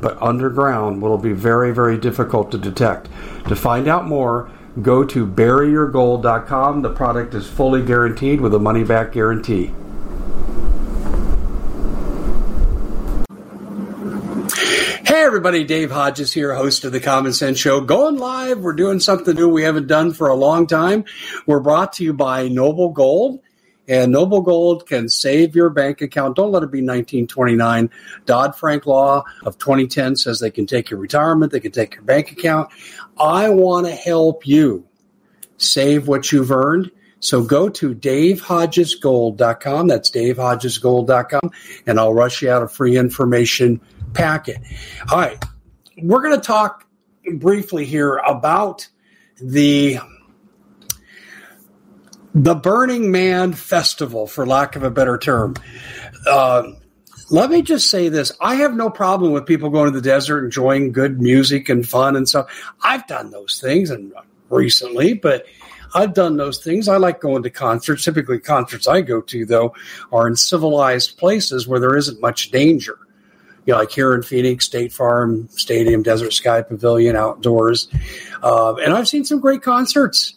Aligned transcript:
but 0.00 0.20
underground 0.20 1.00
will 1.00 1.18
be 1.18 1.32
very, 1.32 1.72
very 1.72 1.98
difficult 1.98 2.50
to 2.52 2.58
detect. 2.58 3.08
To 3.48 3.56
find 3.56 3.88
out 3.88 4.06
more, 4.06 4.50
go 4.82 5.04
to 5.04 5.26
buryyourgold.com. 5.26 6.82
The 6.82 6.92
product 6.92 7.34
is 7.34 7.46
fully 7.46 7.82
guaranteed 7.82 8.40
with 8.40 8.54
a 8.54 8.58
money 8.58 8.84
back 8.84 9.12
guarantee. 9.12 9.72
Hey 15.04 15.22
everybody, 15.22 15.64
Dave 15.64 15.90
Hodges 15.90 16.32
here, 16.32 16.52
host 16.54 16.84
of 16.84 16.92
the 16.92 17.00
Common 17.00 17.32
Sense 17.32 17.58
Show. 17.58 17.80
Going 17.80 18.18
live. 18.18 18.58
We're 18.58 18.74
doing 18.74 19.00
something 19.00 19.34
new 19.34 19.48
we 19.48 19.62
haven't 19.62 19.86
done 19.86 20.12
for 20.12 20.28
a 20.28 20.34
long 20.34 20.66
time. 20.66 21.04
We're 21.46 21.60
brought 21.60 21.94
to 21.94 22.04
you 22.04 22.12
by 22.12 22.48
Noble 22.48 22.90
Gold. 22.90 23.40
And 23.88 24.12
Noble 24.12 24.40
Gold 24.40 24.86
can 24.86 25.08
save 25.08 25.54
your 25.54 25.70
bank 25.70 26.00
account. 26.00 26.36
Don't 26.36 26.50
let 26.50 26.62
it 26.62 26.70
be 26.70 26.78
1929. 26.78 27.90
Dodd 28.24 28.56
Frank 28.56 28.86
law 28.86 29.24
of 29.44 29.58
2010 29.58 30.16
says 30.16 30.40
they 30.40 30.50
can 30.50 30.66
take 30.66 30.90
your 30.90 31.00
retirement, 31.00 31.52
they 31.52 31.60
can 31.60 31.72
take 31.72 31.94
your 31.94 32.04
bank 32.04 32.32
account. 32.32 32.70
I 33.18 33.48
want 33.48 33.86
to 33.86 33.92
help 33.92 34.46
you 34.46 34.86
save 35.58 36.08
what 36.08 36.32
you've 36.32 36.50
earned. 36.50 36.90
So 37.20 37.42
go 37.42 37.68
to 37.70 37.94
davehodgesgold.com. 37.94 39.88
That's 39.88 40.10
davehodgesgold.com. 40.10 41.50
And 41.86 41.98
I'll 41.98 42.14
rush 42.14 42.42
you 42.42 42.50
out 42.50 42.62
a 42.62 42.68
free 42.68 42.96
information 42.96 43.80
packet. 44.12 44.58
All 45.10 45.18
right. 45.18 45.42
We're 46.02 46.22
going 46.22 46.38
to 46.38 46.46
talk 46.46 46.86
briefly 47.34 47.84
here 47.86 48.16
about 48.16 48.86
the 49.40 49.98
the 52.36 52.54
Burning 52.54 53.10
Man 53.10 53.54
Festival, 53.54 54.26
for 54.26 54.46
lack 54.46 54.76
of 54.76 54.82
a 54.82 54.90
better 54.90 55.16
term. 55.16 55.54
Uh, 56.26 56.72
let 57.30 57.48
me 57.48 57.62
just 57.62 57.88
say 57.88 58.10
this. 58.10 58.30
I 58.42 58.56
have 58.56 58.76
no 58.76 58.90
problem 58.90 59.32
with 59.32 59.46
people 59.46 59.70
going 59.70 59.90
to 59.90 59.98
the 59.98 60.06
desert, 60.06 60.44
enjoying 60.44 60.92
good 60.92 61.18
music 61.18 61.70
and 61.70 61.88
fun 61.88 62.14
and 62.14 62.28
stuff. 62.28 62.74
I've 62.82 63.06
done 63.06 63.30
those 63.30 63.58
things 63.58 63.88
and 63.88 64.12
recently, 64.50 65.14
but 65.14 65.46
I've 65.94 66.12
done 66.12 66.36
those 66.36 66.62
things. 66.62 66.88
I 66.88 66.98
like 66.98 67.22
going 67.22 67.42
to 67.42 67.48
concerts. 67.48 68.04
Typically, 68.04 68.38
concerts 68.38 68.86
I 68.86 69.00
go 69.00 69.22
to, 69.22 69.46
though, 69.46 69.74
are 70.12 70.28
in 70.28 70.36
civilized 70.36 71.16
places 71.16 71.66
where 71.66 71.80
there 71.80 71.96
isn't 71.96 72.20
much 72.20 72.50
danger. 72.50 72.98
You 73.64 73.72
know, 73.72 73.78
like 73.78 73.90
here 73.90 74.12
in 74.12 74.22
Phoenix, 74.22 74.66
State 74.66 74.92
Farm 74.92 75.48
Stadium, 75.52 76.02
Desert 76.02 76.34
Sky 76.34 76.60
Pavilion, 76.60 77.16
outdoors. 77.16 77.88
Uh, 78.42 78.74
and 78.74 78.92
I've 78.92 79.08
seen 79.08 79.24
some 79.24 79.40
great 79.40 79.62
concerts 79.62 80.35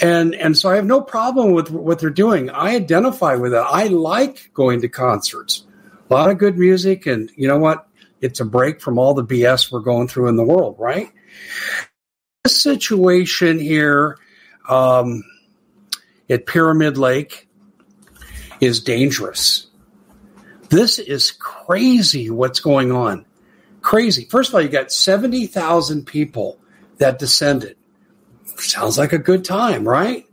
and 0.00 0.34
and 0.34 0.56
so 0.56 0.70
I 0.70 0.76
have 0.76 0.86
no 0.86 1.00
problem 1.00 1.52
with 1.52 1.70
what 1.70 1.98
they're 1.98 2.10
doing. 2.10 2.50
I 2.50 2.74
identify 2.76 3.34
with 3.34 3.52
it. 3.52 3.58
I 3.58 3.86
like 3.88 4.50
going 4.54 4.80
to 4.82 4.88
concerts. 4.88 5.64
A 6.10 6.14
lot 6.14 6.30
of 6.30 6.38
good 6.38 6.56
music, 6.56 7.06
and 7.06 7.30
you 7.36 7.48
know 7.48 7.58
what? 7.58 7.86
It's 8.20 8.40
a 8.40 8.44
break 8.44 8.80
from 8.80 8.98
all 8.98 9.14
the 9.14 9.24
BS 9.24 9.70
we're 9.70 9.80
going 9.80 10.08
through 10.08 10.28
in 10.28 10.36
the 10.36 10.44
world, 10.44 10.76
right? 10.78 11.12
This 12.44 12.60
situation 12.60 13.58
here 13.58 14.18
um, 14.68 15.22
at 16.30 16.46
Pyramid 16.46 16.98
Lake 16.98 17.48
is 18.60 18.80
dangerous. 18.80 19.66
This 20.70 20.98
is 20.98 21.30
crazy 21.30 22.30
what's 22.30 22.60
going 22.60 22.92
on. 22.92 23.24
Crazy. 23.80 24.26
First 24.26 24.50
of 24.50 24.56
all, 24.56 24.60
you 24.60 24.68
got 24.68 24.92
70,000 24.92 26.06
people 26.06 26.58
that 26.98 27.18
descended 27.18 27.77
sounds 28.60 28.98
like 28.98 29.12
a 29.12 29.18
good 29.18 29.44
time, 29.44 29.86
right? 29.86 30.26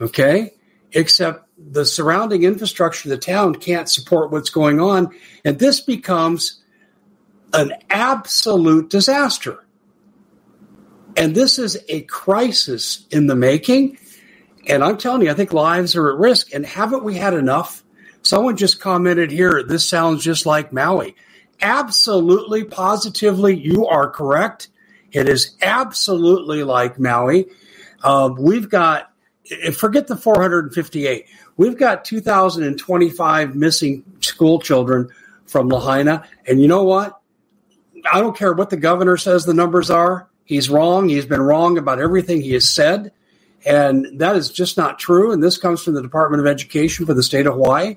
Okay. 0.00 0.52
Except 0.92 1.46
the 1.58 1.84
surrounding 1.84 2.42
infrastructure 2.42 3.08
of 3.08 3.10
the 3.10 3.24
town 3.24 3.54
can't 3.54 3.88
support 3.88 4.30
what's 4.30 4.50
going 4.50 4.80
on. 4.80 5.14
And 5.44 5.58
this 5.58 5.80
becomes 5.80 6.62
an 7.52 7.72
absolute 7.90 8.90
disaster. 8.90 9.64
And 11.16 11.34
this 11.34 11.58
is 11.58 11.78
a 11.88 12.02
crisis 12.02 13.06
in 13.10 13.26
the 13.26 13.34
making. 13.34 13.98
And 14.66 14.82
I'm 14.82 14.96
telling 14.96 15.22
you, 15.22 15.30
I 15.30 15.34
think 15.34 15.52
lives 15.52 15.96
are 15.96 16.12
at 16.12 16.18
risk. 16.18 16.54
And 16.54 16.64
haven't 16.64 17.04
we 17.04 17.16
had 17.16 17.34
enough? 17.34 17.84
Someone 18.22 18.56
just 18.56 18.80
commented 18.80 19.30
here, 19.30 19.62
this 19.62 19.88
sounds 19.88 20.22
just 20.22 20.46
like 20.46 20.72
Maui. 20.72 21.16
Absolutely, 21.60 22.64
positively, 22.64 23.56
you 23.56 23.86
are 23.86 24.10
correct. 24.10 24.68
It 25.12 25.28
is 25.28 25.56
absolutely 25.62 26.62
like 26.62 26.98
Maui. 26.98 27.46
Um, 28.02 28.36
we've 28.36 28.68
got, 28.68 29.12
forget 29.74 30.06
the 30.06 30.16
458, 30.16 31.26
we've 31.56 31.76
got 31.76 32.04
2,025 32.04 33.54
missing 33.54 34.04
school 34.20 34.60
children 34.60 35.08
from 35.46 35.68
Lahaina. 35.68 36.26
And 36.46 36.60
you 36.60 36.68
know 36.68 36.84
what? 36.84 37.20
I 38.10 38.20
don't 38.20 38.36
care 38.36 38.52
what 38.52 38.70
the 38.70 38.76
governor 38.76 39.16
says 39.16 39.44
the 39.44 39.54
numbers 39.54 39.90
are. 39.90 40.28
He's 40.44 40.70
wrong. 40.70 41.08
He's 41.08 41.26
been 41.26 41.42
wrong 41.42 41.78
about 41.78 42.00
everything 42.00 42.40
he 42.40 42.54
has 42.54 42.68
said. 42.68 43.12
And 43.64 44.20
that 44.20 44.36
is 44.36 44.50
just 44.50 44.76
not 44.76 44.98
true. 44.98 45.32
And 45.32 45.42
this 45.42 45.58
comes 45.58 45.82
from 45.82 45.94
the 45.94 46.02
Department 46.02 46.40
of 46.40 46.46
Education 46.46 47.04
for 47.04 47.14
the 47.14 47.22
state 47.22 47.46
of 47.46 47.54
Hawaii. 47.54 47.96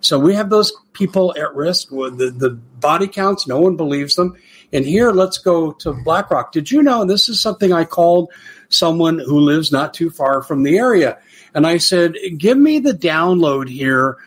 So 0.00 0.18
we 0.18 0.34
have 0.34 0.50
those 0.50 0.72
people 0.92 1.34
at 1.36 1.54
risk. 1.54 1.88
The, 1.88 2.32
the 2.36 2.50
body 2.50 3.08
counts, 3.08 3.46
no 3.46 3.58
one 3.58 3.76
believes 3.76 4.14
them. 4.14 4.36
And 4.72 4.84
here, 4.84 5.12
let's 5.12 5.38
go 5.38 5.72
to 5.72 5.92
Black 5.92 6.30
Rock. 6.30 6.52
Did 6.52 6.70
you 6.70 6.82
know, 6.82 7.04
this 7.04 7.28
is 7.28 7.40
something 7.40 7.72
I 7.72 7.84
called 7.84 8.30
someone 8.68 9.18
who 9.18 9.40
lives 9.40 9.72
not 9.72 9.94
too 9.94 10.10
far 10.10 10.42
from 10.42 10.62
the 10.62 10.76
area. 10.76 11.18
And 11.54 11.66
I 11.66 11.78
said, 11.78 12.14
give 12.36 12.58
me 12.58 12.78
the 12.78 12.92
download 12.92 13.68
here 13.68 14.18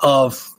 of 0.00 0.54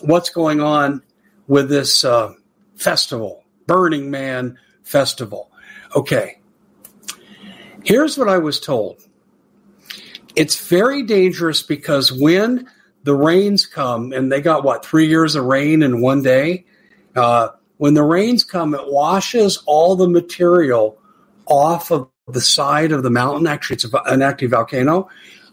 what's 0.00 0.30
going 0.30 0.60
on 0.60 1.02
with 1.46 1.68
this 1.68 2.04
uh, 2.04 2.32
festival, 2.76 3.44
Burning 3.66 4.10
Man 4.10 4.58
Festival. 4.82 5.50
Okay. 5.94 6.40
Here's 7.84 8.18
what 8.18 8.28
I 8.28 8.38
was 8.38 8.60
told 8.60 9.00
it's 10.34 10.68
very 10.68 11.02
dangerous 11.02 11.62
because 11.62 12.12
when 12.12 12.68
the 13.04 13.14
rains 13.14 13.66
come, 13.66 14.12
and 14.12 14.30
they 14.30 14.40
got 14.40 14.64
what, 14.64 14.84
three 14.84 15.08
years 15.08 15.34
of 15.34 15.44
rain 15.44 15.82
in 15.82 16.00
one 16.00 16.22
day? 16.22 16.64
Uh, 17.14 17.48
when 17.82 17.94
the 17.94 18.04
rains 18.04 18.44
come, 18.44 18.76
it 18.76 18.92
washes 18.92 19.60
all 19.66 19.96
the 19.96 20.08
material 20.08 21.00
off 21.46 21.90
of 21.90 22.08
the 22.28 22.40
side 22.40 22.92
of 22.92 23.02
the 23.02 23.10
mountain. 23.10 23.48
Actually, 23.48 23.74
it's 23.74 23.86
an 24.06 24.22
active 24.22 24.52
volcano, 24.52 25.08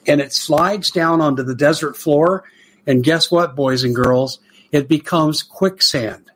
and 0.06 0.22
it 0.22 0.32
slides 0.32 0.92
down 0.92 1.22
onto 1.22 1.42
the 1.42 1.56
desert 1.56 1.98
floor. 1.98 2.44
And 2.86 3.04
guess 3.04 3.32
what, 3.32 3.56
boys 3.56 3.84
and 3.84 3.96
girls? 3.96 4.38
It 4.72 4.88
becomes 4.88 5.42
quicksand. 5.42 6.30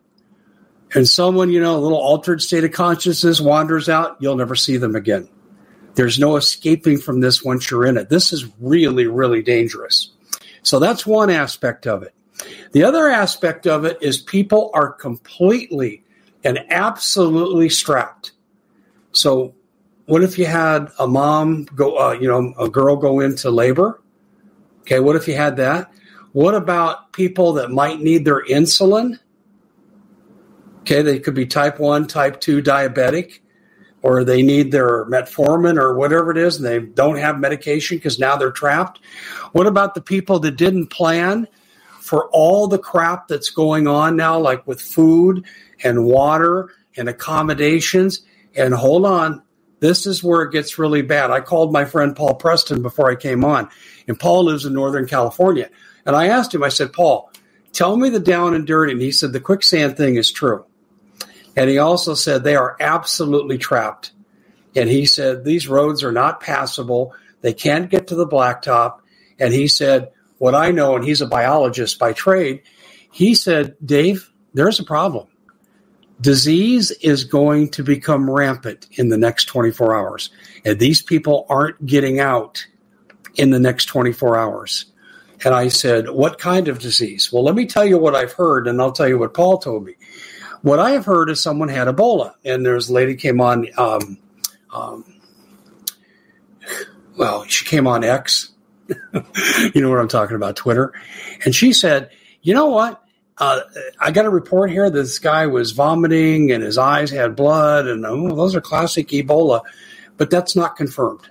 And 0.95 1.07
someone, 1.07 1.51
you 1.51 1.62
know, 1.62 1.77
a 1.77 1.85
little 1.85 2.00
altered 2.00 2.41
state 2.41 2.63
of 2.63 2.71
consciousness 2.71 3.39
wanders 3.39 3.88
out, 3.88 4.17
you'll 4.19 4.35
never 4.35 4.56
see 4.56 4.77
them 4.77 4.95
again. 4.95 5.29
There's 5.94 6.17
no 6.17 6.38
escaping 6.38 6.97
from 6.97 7.19
this 7.19 7.44
once 7.44 7.69
you're 7.69 7.85
in 7.85 7.97
it. 7.97 8.09
This 8.09 8.33
is 8.33 8.47
really, 8.59 9.06
really 9.06 9.44
dangerous. 9.44 10.12
So 10.63 10.79
that's 10.79 11.06
one 11.06 11.29
aspect 11.29 11.85
of 11.85 12.01
it. 12.01 12.15
The 12.71 12.83
other 12.83 13.07
aspect 13.07 13.67
of 13.67 13.85
it 13.85 13.97
is 14.01 14.17
people 14.17 14.71
are 14.73 14.91
completely 14.91 16.03
and 16.43 16.59
absolutely 16.69 17.69
strapped. 17.69 18.31
So 19.11 19.55
what 20.05 20.23
if 20.23 20.37
you 20.37 20.45
had 20.45 20.91
a 20.99 21.07
mom 21.07 21.65
go, 21.65 21.97
uh, 21.97 22.11
you 22.13 22.27
know, 22.27 22.53
a 22.59 22.69
girl 22.69 22.95
go 22.95 23.19
into 23.19 23.49
labor? 23.49 24.01
Okay, 24.81 24.99
what 24.99 25.15
if 25.15 25.27
you 25.27 25.35
had 25.35 25.57
that? 25.57 25.91
What 26.33 26.55
about 26.55 27.13
people 27.13 27.53
that 27.53 27.71
might 27.71 28.01
need 28.01 28.25
their 28.25 28.43
insulin? 28.43 29.19
Okay, 30.81 31.01
they 31.01 31.19
could 31.19 31.35
be 31.35 31.45
type 31.45 31.79
1, 31.79 32.07
type 32.07 32.41
2 32.41 32.61
diabetic, 32.61 33.39
or 34.01 34.25
they 34.25 34.41
need 34.41 34.71
their 34.71 35.05
metformin 35.05 35.77
or 35.77 35.95
whatever 35.95 36.31
it 36.31 36.37
is, 36.37 36.57
and 36.57 36.65
they 36.65 36.79
don't 36.79 37.17
have 37.17 37.39
medication 37.39 37.97
because 37.97 38.19
now 38.19 38.35
they're 38.35 38.51
trapped. 38.51 38.99
What 39.53 39.67
about 39.67 39.95
the 39.95 40.01
people 40.01 40.39
that 40.39 40.57
didn't 40.57 40.87
plan 40.87 41.47
for 42.03 42.27
all 42.31 42.67
the 42.67 42.77
crap 42.77 43.29
that's 43.29 43.50
going 43.50 43.88
on 43.88 44.17
now, 44.17 44.38
like 44.38 44.67
with 44.67 44.81
food 44.81 45.45
and 45.85 46.03
water 46.03 46.69
and 46.97 47.07
accommodations. 47.07 48.25
And 48.55 48.73
hold 48.73 49.05
on, 49.05 49.41
this 49.79 50.05
is 50.05 50.21
where 50.21 50.41
it 50.41 50.51
gets 50.51 50.77
really 50.77 51.01
bad. 51.01 51.31
I 51.31 51.39
called 51.39 51.71
my 51.71 51.85
friend 51.85 52.13
Paul 52.13 52.35
Preston 52.35 52.81
before 52.81 53.09
I 53.09 53.15
came 53.15 53.45
on, 53.45 53.69
and 54.05 54.19
Paul 54.19 54.44
lives 54.44 54.65
in 54.65 54.73
Northern 54.73 55.07
California. 55.07 55.69
And 56.05 56.13
I 56.13 56.27
asked 56.27 56.53
him, 56.53 56.61
I 56.61 56.69
said, 56.69 56.91
Paul, 56.91 57.31
tell 57.71 57.95
me 57.95 58.09
the 58.09 58.19
down 58.19 58.53
and 58.53 58.67
dirty. 58.67 58.91
And 58.91 59.01
he 59.01 59.13
said, 59.13 59.31
the 59.31 59.39
quicksand 59.39 59.95
thing 59.95 60.15
is 60.15 60.29
true. 60.29 60.65
And 61.55 61.69
he 61.69 61.77
also 61.77 62.15
said 62.15 62.44
they 62.44 62.57
are 62.57 62.75
absolutely 62.81 63.57
trapped. 63.57 64.11
And 64.75 64.89
he 64.89 65.05
said 65.05 65.45
these 65.45 65.69
roads 65.69 66.03
are 66.03 66.11
not 66.11 66.41
passable. 66.41 67.15
They 67.39 67.53
can't 67.53 67.89
get 67.89 68.07
to 68.07 68.15
the 68.15 68.27
blacktop. 68.27 69.00
And 69.39 69.53
he 69.53 69.69
said, 69.69 70.11
what 70.43 70.55
I 70.55 70.71
know, 70.71 70.97
and 70.97 71.05
he's 71.05 71.21
a 71.21 71.25
biologist 71.25 71.97
by 71.97 72.11
trade, 72.11 72.63
he 73.13 73.33
said, 73.33 73.77
Dave, 73.85 74.29
there's 74.53 74.77
a 74.77 74.83
problem. 74.83 75.27
Disease 76.19 76.91
is 76.91 77.23
going 77.23 77.69
to 77.69 77.81
become 77.81 78.29
rampant 78.29 78.85
in 78.91 79.07
the 79.07 79.17
next 79.17 79.45
24 79.45 79.95
hours. 79.95 80.31
And 80.65 80.77
these 80.77 81.01
people 81.01 81.45
aren't 81.47 81.85
getting 81.85 82.19
out 82.19 82.67
in 83.35 83.51
the 83.51 83.59
next 83.59 83.85
24 83.85 84.37
hours. 84.37 84.87
And 85.45 85.55
I 85.55 85.69
said, 85.69 86.09
What 86.09 86.39
kind 86.39 86.67
of 86.67 86.77
disease? 86.77 87.31
Well, 87.31 87.45
let 87.45 87.55
me 87.55 87.65
tell 87.65 87.85
you 87.85 87.97
what 87.97 88.13
I've 88.13 88.33
heard, 88.33 88.67
and 88.67 88.81
I'll 88.81 88.91
tell 88.91 89.07
you 89.07 89.17
what 89.17 89.33
Paul 89.33 89.59
told 89.59 89.85
me. 89.85 89.93
What 90.61 90.77
I 90.77 90.89
have 90.89 91.05
heard 91.05 91.29
is 91.29 91.39
someone 91.39 91.69
had 91.69 91.87
Ebola, 91.87 92.33
and 92.43 92.65
there's 92.65 92.89
a 92.89 92.93
lady 92.93 93.15
came 93.15 93.39
on, 93.39 93.69
um, 93.77 94.17
um, 94.73 95.21
well, 97.15 97.45
she 97.45 97.63
came 97.63 97.87
on 97.87 98.03
X. 98.03 98.52
you 99.74 99.81
know 99.81 99.89
what 99.89 100.00
I'm 100.00 100.07
talking 100.07 100.35
about, 100.35 100.56
Twitter. 100.56 100.94
And 101.45 101.56
she 101.56 101.74
said, 101.74 102.09
You 102.41 102.53
know 102.53 102.68
what? 102.68 103.03
Uh, 103.38 103.62
I 104.00 104.12
got 104.12 104.25
a 104.25 104.30
report 104.30 104.69
here 104.69 104.89
that 104.89 104.95
this 104.95 105.19
guy 105.19 105.47
was 105.47 105.71
vomiting 105.71 106.51
and 106.51 106.63
his 106.63 106.77
eyes 106.77 107.09
had 107.09 107.35
blood, 107.35 107.88
and 107.88 108.06
oh, 108.06 108.35
those 108.35 108.56
are 108.56 108.62
classic 108.62 109.07
Ebola, 109.09 109.62
but 110.18 110.30
that's 110.30 110.56
not 110.56 110.75
confirmed. 110.75 111.27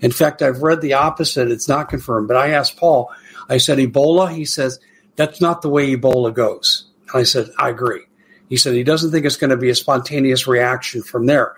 In 0.00 0.12
fact, 0.12 0.42
I've 0.42 0.62
read 0.62 0.80
the 0.80 0.94
opposite. 0.94 1.50
It's 1.50 1.68
not 1.68 1.88
confirmed. 1.88 2.28
But 2.28 2.36
I 2.36 2.50
asked 2.50 2.76
Paul, 2.76 3.12
I 3.48 3.58
said, 3.58 3.78
Ebola? 3.78 4.34
He 4.34 4.44
says, 4.44 4.80
that's 5.16 5.40
not 5.40 5.60
the 5.60 5.68
way 5.68 5.94
Ebola 5.94 6.32
goes. 6.32 6.86
I 7.12 7.24
said, 7.24 7.50
I 7.58 7.68
agree. 7.68 8.02
He 8.48 8.56
said, 8.56 8.74
he 8.74 8.84
doesn't 8.84 9.10
think 9.10 9.26
it's 9.26 9.36
going 9.36 9.50
to 9.50 9.56
be 9.56 9.70
a 9.70 9.74
spontaneous 9.74 10.46
reaction 10.46 11.02
from 11.02 11.26
there. 11.26 11.54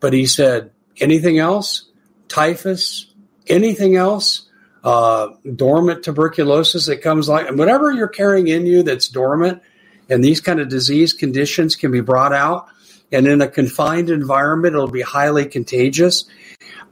But 0.00 0.12
he 0.12 0.26
said, 0.26 0.70
anything 1.00 1.38
else? 1.38 1.90
Typhus? 2.28 3.12
Anything 3.46 3.96
else? 3.96 4.48
Uh, 4.84 5.30
dormant 5.56 6.04
tuberculosis 6.04 6.84
that 6.86 7.00
comes 7.00 7.26
like, 7.26 7.50
whatever 7.56 7.90
you're 7.90 8.06
carrying 8.06 8.48
in 8.48 8.66
you 8.66 8.82
that's 8.82 9.08
dormant, 9.08 9.62
and 10.10 10.22
these 10.22 10.42
kind 10.42 10.60
of 10.60 10.68
disease 10.68 11.14
conditions 11.14 11.74
can 11.74 11.90
be 11.90 12.02
brought 12.02 12.34
out. 12.34 12.66
And 13.10 13.26
in 13.26 13.40
a 13.40 13.48
confined 13.48 14.10
environment, 14.10 14.74
it'll 14.74 14.88
be 14.88 15.00
highly 15.00 15.46
contagious. 15.46 16.26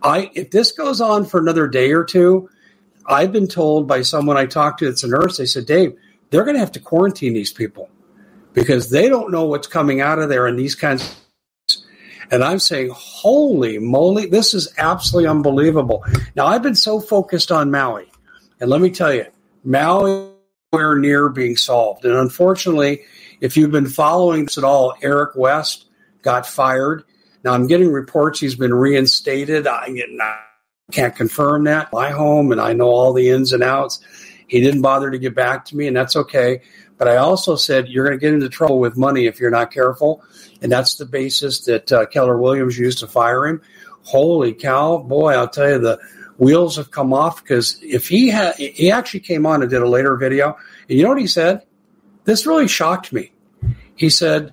I, 0.02 0.30
if 0.34 0.50
this 0.50 0.72
goes 0.72 1.02
on 1.02 1.26
for 1.26 1.38
another 1.38 1.68
day 1.68 1.92
or 1.92 2.04
two, 2.04 2.48
I've 3.06 3.32
been 3.32 3.48
told 3.48 3.86
by 3.86 4.02
someone 4.02 4.36
I 4.36 4.46
talked 4.46 4.78
to 4.78 4.86
that's 4.86 5.04
a 5.04 5.08
nurse, 5.08 5.36
they 5.36 5.46
said, 5.46 5.66
Dave, 5.66 5.94
they're 6.30 6.44
going 6.44 6.54
to 6.54 6.60
have 6.60 6.72
to 6.72 6.80
quarantine 6.80 7.34
these 7.34 7.52
people 7.52 7.90
because 8.54 8.90
they 8.90 9.08
don't 9.08 9.30
know 9.30 9.44
what's 9.44 9.66
coming 9.66 10.00
out 10.00 10.18
of 10.18 10.28
there 10.28 10.46
in 10.46 10.56
these 10.56 10.74
kinds 10.74 11.02
of 11.02 11.16
and 12.30 12.44
I'm 12.44 12.58
saying, 12.58 12.90
holy 12.94 13.78
moly, 13.78 14.26
this 14.26 14.54
is 14.54 14.72
absolutely 14.78 15.28
unbelievable. 15.28 16.04
Now, 16.36 16.46
I've 16.46 16.62
been 16.62 16.74
so 16.74 17.00
focused 17.00 17.50
on 17.50 17.70
Maui, 17.70 18.10
and 18.60 18.70
let 18.70 18.80
me 18.80 18.90
tell 18.90 19.12
you, 19.12 19.26
Maui 19.64 20.32
nowhere 20.72 20.96
near 20.96 21.28
being 21.28 21.56
solved. 21.56 22.04
And 22.04 22.14
unfortunately, 22.14 23.02
if 23.40 23.56
you've 23.56 23.70
been 23.70 23.88
following 23.88 24.44
this 24.44 24.58
at 24.58 24.64
all, 24.64 24.94
Eric 25.02 25.36
West 25.36 25.86
got 26.22 26.46
fired. 26.46 27.04
Now, 27.44 27.52
I'm 27.52 27.66
getting 27.66 27.92
reports 27.92 28.40
he's 28.40 28.54
been 28.54 28.72
reinstated. 28.72 29.66
I, 29.66 29.88
can't 30.90 31.14
confirm 31.14 31.64
that. 31.64 31.92
My 31.92 32.10
home, 32.10 32.52
and 32.52 32.60
I 32.60 32.72
know 32.72 32.88
all 32.88 33.12
the 33.12 33.30
ins 33.30 33.52
and 33.52 33.62
outs. 33.62 34.00
He 34.46 34.60
didn't 34.60 34.82
bother 34.82 35.10
to 35.10 35.18
get 35.18 35.34
back 35.34 35.64
to 35.66 35.76
me, 35.76 35.86
and 35.86 35.96
that's 35.96 36.16
okay. 36.16 36.60
But 37.02 37.08
I 37.08 37.16
also 37.16 37.56
said 37.56 37.88
you're 37.88 38.06
going 38.06 38.16
to 38.16 38.20
get 38.20 38.32
into 38.32 38.48
trouble 38.48 38.78
with 38.78 38.96
money 38.96 39.26
if 39.26 39.40
you're 39.40 39.50
not 39.50 39.72
careful, 39.72 40.22
and 40.60 40.70
that's 40.70 40.94
the 40.94 41.04
basis 41.04 41.64
that 41.64 41.90
uh, 41.90 42.06
Keller 42.06 42.38
Williams 42.38 42.78
used 42.78 43.00
to 43.00 43.08
fire 43.08 43.44
him. 43.44 43.60
Holy 44.04 44.54
cow, 44.54 44.98
boy! 44.98 45.32
I'll 45.32 45.48
tell 45.48 45.68
you 45.68 45.80
the 45.80 45.98
wheels 46.36 46.76
have 46.76 46.92
come 46.92 47.12
off 47.12 47.42
because 47.42 47.76
if 47.82 48.06
he 48.06 48.28
had, 48.28 48.54
he 48.54 48.92
actually 48.92 49.18
came 49.18 49.46
on 49.46 49.62
and 49.62 49.68
did 49.68 49.82
a 49.82 49.88
later 49.88 50.16
video, 50.16 50.56
and 50.88 50.96
you 50.96 51.02
know 51.02 51.08
what 51.08 51.18
he 51.18 51.26
said? 51.26 51.62
This 52.22 52.46
really 52.46 52.68
shocked 52.68 53.12
me. 53.12 53.32
He 53.96 54.08
said, 54.08 54.52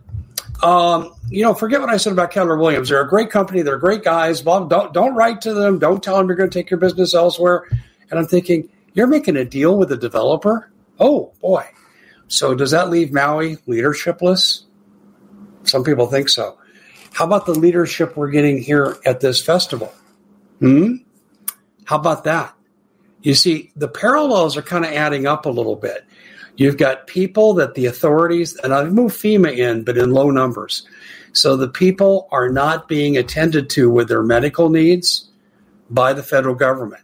um, 0.63 1.13
you 1.29 1.43
know, 1.43 1.53
forget 1.53 1.81
what 1.81 1.91
I 1.91 1.97
said 1.97 2.13
about 2.13 2.31
Keller 2.31 2.57
Williams. 2.57 2.89
They're 2.89 3.01
a 3.01 3.07
great 3.07 3.29
company. 3.29 3.61
They're 3.61 3.77
great 3.77 4.03
guys. 4.03 4.41
Bob, 4.41 4.71
don't 4.71 4.91
don't 4.91 5.13
write 5.13 5.41
to 5.41 5.53
them. 5.53 5.77
Don't 5.77 6.01
tell 6.01 6.17
them 6.17 6.25
you're 6.25 6.35
going 6.35 6.49
to 6.49 6.59
take 6.59 6.71
your 6.71 6.79
business 6.79 7.13
elsewhere. 7.13 7.65
And 8.09 8.19
I'm 8.19 8.25
thinking, 8.25 8.69
you're 8.93 9.05
making 9.05 9.37
a 9.37 9.45
deal 9.45 9.77
with 9.77 9.91
a 9.91 9.97
developer. 9.97 10.71
Oh 10.97 11.31
boy. 11.41 11.63
So 12.29 12.55
does 12.55 12.71
that 12.71 12.89
leave 12.89 13.11
Maui 13.11 13.57
leadershipless? 13.67 14.63
Some 15.63 15.83
people 15.83 16.07
think 16.07 16.29
so. 16.29 16.57
How 17.11 17.25
about 17.25 17.45
the 17.45 17.53
leadership 17.53 18.15
we're 18.15 18.29
getting 18.29 18.59
here 18.59 18.97
at 19.05 19.19
this 19.19 19.41
festival? 19.41 19.93
Hmm. 20.59 20.97
How 21.85 21.97
about 21.97 22.23
that? 22.23 22.53
You 23.21 23.33
see, 23.33 23.71
the 23.75 23.87
parallels 23.87 24.55
are 24.55 24.61
kind 24.61 24.85
of 24.85 24.91
adding 24.91 25.25
up 25.25 25.45
a 25.45 25.49
little 25.49 25.75
bit. 25.75 26.05
You've 26.55 26.77
got 26.77 27.07
people 27.07 27.55
that 27.55 27.73
the 27.73 27.87
authorities, 27.87 28.55
and 28.57 28.73
I've 28.73 28.93
moved 28.93 29.17
FEMA 29.17 29.57
in, 29.57 29.83
but 29.83 29.97
in 29.97 30.11
low 30.11 30.29
numbers. 30.29 30.87
So 31.33 31.57
the 31.57 31.67
people 31.67 32.27
are 32.31 32.49
not 32.49 32.87
being 32.87 33.17
attended 33.17 33.69
to 33.71 33.89
with 33.89 34.07
their 34.07 34.23
medical 34.23 34.69
needs 34.69 35.29
by 35.89 36.13
the 36.13 36.23
federal 36.23 36.55
government. 36.55 37.03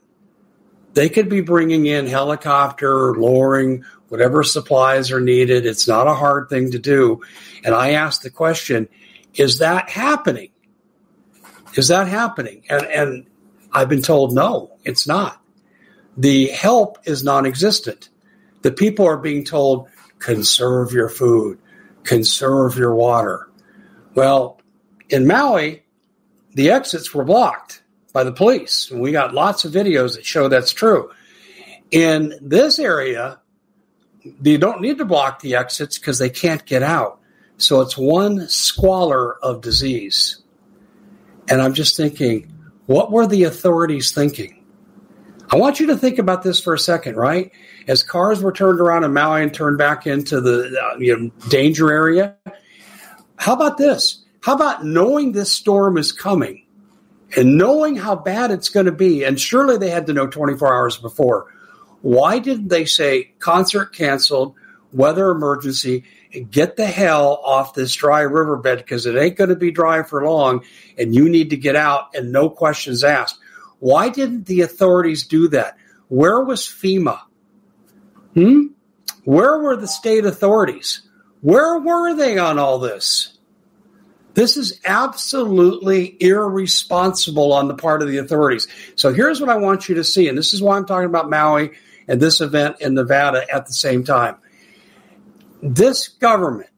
They 0.93 1.09
could 1.09 1.29
be 1.29 1.41
bringing 1.41 1.87
in 1.87 2.07
helicopter, 2.07 3.15
lowering, 3.15 3.83
whatever 4.09 4.43
supplies 4.43 5.11
are 5.11 5.21
needed. 5.21 5.65
It's 5.65 5.87
not 5.87 6.07
a 6.07 6.13
hard 6.13 6.49
thing 6.49 6.71
to 6.71 6.79
do. 6.79 7.21
And 7.63 7.73
I 7.73 7.91
asked 7.91 8.23
the 8.23 8.29
question, 8.29 8.87
is 9.33 9.59
that 9.59 9.89
happening? 9.89 10.51
Is 11.75 11.89
that 11.89 12.07
happening? 12.07 12.63
And, 12.69 12.85
and 12.85 13.27
I've 13.71 13.89
been 13.89 14.01
told, 14.01 14.33
no, 14.33 14.77
it's 14.83 15.07
not. 15.07 15.41
The 16.17 16.47
help 16.47 16.99
is 17.03 17.23
non 17.23 17.45
existent 17.45 18.09
the 18.65 18.71
people 18.71 19.05
are 19.05 19.17
being 19.17 19.43
told, 19.43 19.89
conserve 20.17 20.91
your 20.91 21.07
food, 21.07 21.59
conserve 22.01 22.75
your 22.75 22.95
water. 22.95 23.47
Well, 24.15 24.59
in 25.07 25.27
Maui, 25.27 25.83
the 26.55 26.71
exits 26.71 27.13
were 27.13 27.23
blocked 27.23 27.83
by 28.11 28.23
the 28.23 28.31
police. 28.31 28.89
And 28.89 29.01
we 29.01 29.11
got 29.11 29.35
lots 29.35 29.65
of 29.65 29.71
videos 29.71 30.15
that 30.15 30.25
show 30.25 30.47
that's 30.47 30.73
true. 30.73 31.11
In 31.91 32.33
this 32.41 32.79
area, 32.79 33.39
they 34.39 34.57
don't 34.57 34.81
need 34.81 34.97
to 34.97 35.05
block 35.05 35.41
the 35.41 35.55
exits 35.55 35.97
because 35.97 36.19
they 36.19 36.29
can't 36.29 36.65
get 36.65 36.83
out. 36.83 37.19
So 37.57 37.81
it's 37.81 37.97
one 37.97 38.47
squalor 38.49 39.37
of 39.43 39.61
disease. 39.61 40.41
And 41.47 41.61
I'm 41.61 41.73
just 41.73 41.95
thinking, 41.95 42.51
what 42.85 43.11
were 43.11 43.27
the 43.27 43.43
authorities 43.43 44.11
thinking? 44.11 44.63
I 45.51 45.57
want 45.57 45.79
you 45.79 45.87
to 45.87 45.97
think 45.97 46.17
about 46.17 46.43
this 46.43 46.59
for 46.59 46.73
a 46.73 46.79
second, 46.79 47.15
right? 47.15 47.51
As 47.87 48.01
cars 48.01 48.41
were 48.41 48.51
turned 48.51 48.79
around 48.79 49.03
in 49.03 49.13
Maui 49.13 49.43
and 49.43 49.53
turned 49.53 49.77
back 49.77 50.07
into 50.07 50.41
the 50.41 50.75
uh, 50.81 50.97
you 50.97 51.15
know, 51.15 51.31
danger 51.49 51.91
area, 51.91 52.35
how 53.37 53.53
about 53.53 53.77
this? 53.77 54.23
How 54.41 54.55
about 54.55 54.85
knowing 54.85 55.31
this 55.31 55.51
storm 55.51 55.97
is 55.97 56.11
coming 56.11 56.65
and 57.37 57.57
knowing 57.57 57.95
how 57.95 58.15
bad 58.15 58.51
it's 58.51 58.69
going 58.69 58.87
to 58.87 58.91
be? 58.91 59.23
And 59.23 59.39
surely 59.39 59.77
they 59.77 59.89
had 59.89 60.07
to 60.07 60.13
know 60.13 60.27
24 60.27 60.73
hours 60.73 60.97
before. 60.97 61.53
Why 62.05 62.37
didn't 62.37 62.67
they 62.67 62.85
say 62.85 63.31
concert 63.39 63.87
canceled, 63.87 64.53
weather 64.93 65.31
emergency, 65.31 66.03
get 66.51 66.75
the 66.77 66.85
hell 66.85 67.41
off 67.43 67.73
this 67.73 67.95
dry 67.95 68.21
riverbed 68.21 68.77
because 68.77 69.07
it 69.07 69.15
ain't 69.15 69.37
going 69.37 69.49
to 69.49 69.55
be 69.55 69.71
dry 69.71 70.03
for 70.03 70.23
long 70.23 70.63
and 70.99 71.15
you 71.15 71.27
need 71.27 71.49
to 71.49 71.57
get 71.57 71.75
out 71.75 72.13
and 72.13 72.31
no 72.31 72.47
questions 72.47 73.03
asked? 73.03 73.39
Why 73.79 74.09
didn't 74.09 74.45
the 74.45 74.61
authorities 74.61 75.25
do 75.25 75.47
that? 75.47 75.79
Where 76.07 76.43
was 76.43 76.61
FEMA? 76.61 77.21
Hmm? 78.35 78.67
Where 79.23 79.57
were 79.57 79.75
the 79.75 79.87
state 79.87 80.27
authorities? 80.27 81.09
Where 81.41 81.79
were 81.79 82.15
they 82.15 82.37
on 82.37 82.59
all 82.59 82.77
this? 82.77 83.35
This 84.35 84.57
is 84.57 84.79
absolutely 84.85 86.17
irresponsible 86.19 87.51
on 87.51 87.67
the 87.67 87.73
part 87.73 88.03
of 88.03 88.09
the 88.09 88.19
authorities. 88.19 88.67
So 88.93 89.11
here's 89.11 89.41
what 89.41 89.49
I 89.49 89.55
want 89.55 89.89
you 89.89 89.95
to 89.95 90.03
see, 90.03 90.29
and 90.29 90.37
this 90.37 90.53
is 90.53 90.61
why 90.61 90.77
I'm 90.77 90.85
talking 90.85 91.09
about 91.09 91.31
Maui 91.31 91.71
and 92.07 92.21
this 92.21 92.41
event 92.41 92.77
in 92.81 92.93
Nevada 92.93 93.45
at 93.51 93.65
the 93.65 93.73
same 93.73 94.03
time. 94.03 94.35
This 95.61 96.07
government, 96.07 96.69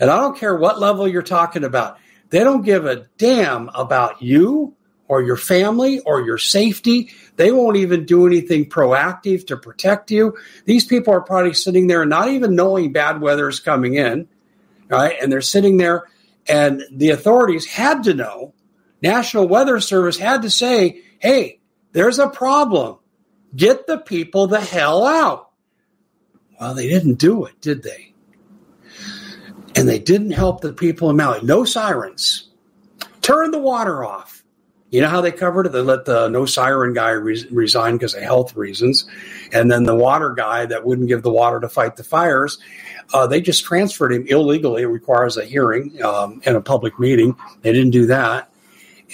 and 0.00 0.10
I 0.10 0.16
don't 0.16 0.38
care 0.38 0.56
what 0.56 0.80
level 0.80 1.06
you're 1.06 1.22
talking 1.22 1.64
about, 1.64 1.98
they 2.30 2.40
don't 2.40 2.62
give 2.62 2.86
a 2.86 3.06
damn 3.18 3.68
about 3.70 4.22
you 4.22 4.74
or 5.08 5.22
your 5.22 5.36
family 5.36 6.00
or 6.00 6.20
your 6.20 6.38
safety. 6.38 7.10
They 7.36 7.52
won't 7.52 7.76
even 7.76 8.04
do 8.04 8.26
anything 8.26 8.68
proactive 8.68 9.46
to 9.48 9.56
protect 9.56 10.10
you. 10.10 10.36
These 10.64 10.86
people 10.86 11.12
are 11.14 11.20
probably 11.20 11.54
sitting 11.54 11.86
there 11.86 12.04
not 12.04 12.28
even 12.28 12.56
knowing 12.56 12.92
bad 12.92 13.20
weather 13.20 13.48
is 13.48 13.60
coming 13.60 13.94
in, 13.94 14.28
right? 14.88 15.16
And 15.20 15.30
they're 15.30 15.40
sitting 15.40 15.76
there, 15.76 16.04
and 16.48 16.82
the 16.90 17.10
authorities 17.10 17.66
had 17.66 18.04
to 18.04 18.14
know. 18.14 18.54
National 19.02 19.46
Weather 19.46 19.78
Service 19.78 20.16
had 20.16 20.42
to 20.42 20.50
say, 20.50 21.02
hey, 21.18 21.60
there's 21.92 22.18
a 22.18 22.28
problem. 22.28 22.98
Get 23.56 23.86
the 23.86 23.98
people 23.98 24.46
the 24.46 24.60
hell 24.60 25.04
out. 25.06 25.50
Well, 26.60 26.74
they 26.74 26.88
didn't 26.88 27.14
do 27.14 27.46
it, 27.46 27.60
did 27.60 27.82
they? 27.82 28.12
And 29.74 29.88
they 29.88 29.98
didn't 29.98 30.30
help 30.30 30.60
the 30.60 30.72
people 30.72 31.10
in 31.10 31.16
Maui. 31.16 31.42
No 31.42 31.64
sirens. 31.64 32.48
Turn 33.20 33.50
the 33.50 33.58
water 33.58 34.04
off. 34.04 34.44
You 34.90 35.00
know 35.00 35.08
how 35.08 35.20
they 35.20 35.32
covered 35.32 35.66
it? 35.66 35.72
They 35.72 35.80
let 35.80 36.04
the 36.04 36.28
no 36.28 36.46
siren 36.46 36.94
guy 36.94 37.10
re- 37.10 37.46
resign 37.50 37.96
because 37.96 38.14
of 38.14 38.22
health 38.22 38.56
reasons. 38.56 39.06
And 39.52 39.70
then 39.70 39.84
the 39.84 39.96
water 39.96 40.30
guy 40.30 40.64
that 40.66 40.84
wouldn't 40.84 41.08
give 41.08 41.22
the 41.22 41.32
water 41.32 41.60
to 41.60 41.68
fight 41.68 41.96
the 41.96 42.04
fires, 42.04 42.58
uh, 43.12 43.26
they 43.26 43.40
just 43.40 43.64
transferred 43.64 44.12
him 44.12 44.26
illegally. 44.28 44.82
It 44.82 44.86
requires 44.86 45.36
a 45.36 45.44
hearing 45.44 46.02
um, 46.02 46.40
and 46.44 46.56
a 46.56 46.60
public 46.60 46.98
meeting. 46.98 47.36
They 47.62 47.72
didn't 47.72 47.90
do 47.90 48.06
that. 48.06 48.52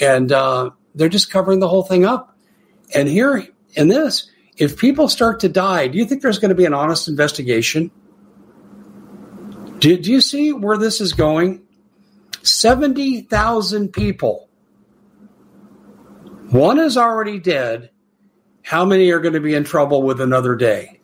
And 0.01 0.31
uh, 0.31 0.71
they're 0.95 1.09
just 1.09 1.31
covering 1.31 1.61
the 1.61 1.69
whole 1.69 1.83
thing 1.83 2.05
up. 2.05 2.37
And 2.95 3.09
here 3.09 3.49
in 3.73 3.89
this, 3.89 4.31
if 4.57 4.77
people 4.77 5.09
start 5.09 5.41
to 5.41 5.49
die, 5.49 5.89
do 5.89 5.99
you 5.99 6.05
think 6.05 6.23
there's 6.23 6.39
going 6.39 6.51
to 6.51 6.55
be 6.55 6.65
an 6.65 6.75
honest 6.75 7.09
investigation? 7.09 7.91
Do, 9.79 9.97
do 9.97 10.13
you 10.13 10.21
see 10.21 10.53
where 10.53 10.77
this 10.77 11.01
is 11.01 11.13
going? 11.13 11.63
70,000 12.43 13.93
people. 13.93 14.49
One 16.51 16.79
is 16.79 16.97
already 16.97 17.39
dead. 17.39 17.91
How 18.63 18.85
many 18.85 19.11
are 19.11 19.21
going 19.21 19.35
to 19.35 19.41
be 19.41 19.55
in 19.55 19.65
trouble 19.65 20.03
with 20.03 20.21
another 20.21 20.55
day? 20.55 21.01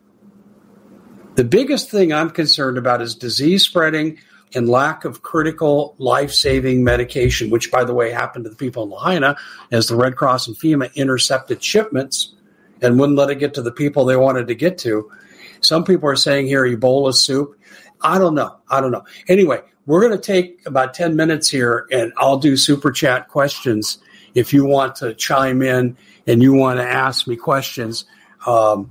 The 1.37 1.45
biggest 1.45 1.91
thing 1.91 2.13
I'm 2.13 2.31
concerned 2.31 2.79
about 2.79 3.01
is 3.01 3.15
disease 3.15 3.65
spreading 3.65 4.19
and 4.55 4.69
lack 4.69 5.05
of 5.05 5.23
critical 5.23 5.95
life 5.99 6.33
saving 6.33 6.85
medication, 6.85 7.51
which, 7.51 7.71
by 7.71 7.85
the 7.85 7.95
way, 7.95 8.11
happened 8.11 8.45
to 8.45 8.51
the 8.51 8.57
people 8.57 8.83
in 8.83 8.91
Lahaina 8.91 9.37
as 9.71 9.89
the 9.89 9.97
Red 9.97 10.17
Cross 10.17 10.49
and 10.49 10.57
FEMA 10.57 10.95
intercepted 10.95 11.63
shipments 11.63 12.35
and 12.83 12.99
wouldn't 12.99 13.19
let 13.19 13.31
it 13.31 13.37
get 13.37 13.55
to 13.55 13.63
the 13.63 13.73
people 13.73 14.05
they 14.05 14.17
wanted 14.17 14.49
to 14.49 14.55
get 14.55 14.79
to. 14.79 15.11
Some 15.61 15.85
people 15.85 16.09
are 16.09 16.17
saying 16.17 16.47
here 16.47 16.63
Ebola 16.65 17.15
soup. 17.15 17.59
I 18.01 18.19
don't 18.19 18.35
know. 18.35 18.57
I 18.69 18.81
don't 18.81 18.93
know. 18.93 19.05
Anyway, 19.27 19.61
we're 19.87 20.01
going 20.01 20.13
to 20.13 20.19
take 20.19 20.65
about 20.67 20.95
10 20.95 21.17
minutes 21.17 21.49
here 21.49 21.87
and 21.91 22.13
I'll 22.17 22.39
do 22.39 22.57
super 22.57 22.93
chat 22.93 23.29
questions 23.29 23.99
if 24.35 24.53
you 24.53 24.65
want 24.65 24.97
to 24.97 25.15
chime 25.15 25.63
in 25.63 25.97
and 26.27 26.43
you 26.43 26.53
want 26.53 26.79
to 26.79 26.87
ask 26.87 27.27
me 27.27 27.37
questions. 27.37 28.05
Um, 28.47 28.91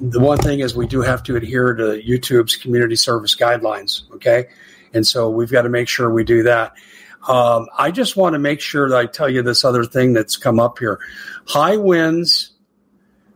the 0.00 0.20
one 0.20 0.38
thing 0.38 0.60
is 0.60 0.76
we 0.76 0.86
do 0.86 1.00
have 1.00 1.22
to 1.24 1.36
adhere 1.36 1.74
to 1.74 2.00
YouTube's 2.00 2.56
community 2.56 2.96
service 2.96 3.34
guidelines. 3.34 4.02
Okay. 4.14 4.46
And 4.92 5.06
so 5.06 5.28
we've 5.28 5.50
got 5.50 5.62
to 5.62 5.68
make 5.68 5.88
sure 5.88 6.10
we 6.10 6.22
do 6.22 6.44
that. 6.44 6.74
Um, 7.28 7.66
I 7.76 7.90
just 7.90 8.16
want 8.16 8.34
to 8.34 8.38
make 8.38 8.60
sure 8.60 8.88
that 8.88 8.96
I 8.96 9.06
tell 9.06 9.28
you 9.28 9.42
this 9.42 9.64
other 9.64 9.84
thing 9.84 10.12
that's 10.12 10.36
come 10.36 10.60
up 10.60 10.78
here. 10.78 11.00
High 11.46 11.76
winds, 11.76 12.50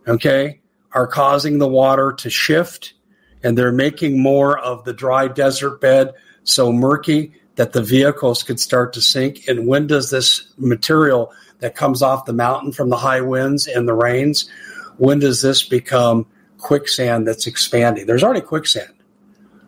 okay, 0.08 0.60
are 0.92 1.06
causing 1.06 1.58
the 1.58 1.68
water 1.68 2.12
to 2.12 2.30
shift 2.30 2.94
and 3.42 3.56
they're 3.56 3.72
making 3.72 4.20
more 4.20 4.58
of 4.58 4.84
the 4.84 4.92
dry 4.92 5.28
desert 5.28 5.80
bed 5.80 6.12
so 6.44 6.72
murky 6.72 7.32
that 7.56 7.72
the 7.72 7.82
vehicles 7.82 8.42
could 8.42 8.60
start 8.60 8.92
to 8.92 9.00
sink. 9.00 9.48
And 9.48 9.66
when 9.66 9.86
does 9.86 10.10
this 10.10 10.52
material 10.56 11.32
that 11.58 11.74
comes 11.74 12.02
off 12.02 12.24
the 12.24 12.32
mountain 12.32 12.72
from 12.72 12.88
the 12.88 12.96
high 12.96 13.20
winds 13.20 13.66
and 13.66 13.86
the 13.86 13.94
rains, 13.94 14.48
when 14.96 15.18
does 15.18 15.42
this 15.42 15.62
become 15.62 16.26
quicksand 16.58 17.26
that's 17.26 17.46
expanding? 17.46 18.06
There's 18.06 18.22
already 18.22 18.40
quicksand. 18.40 18.92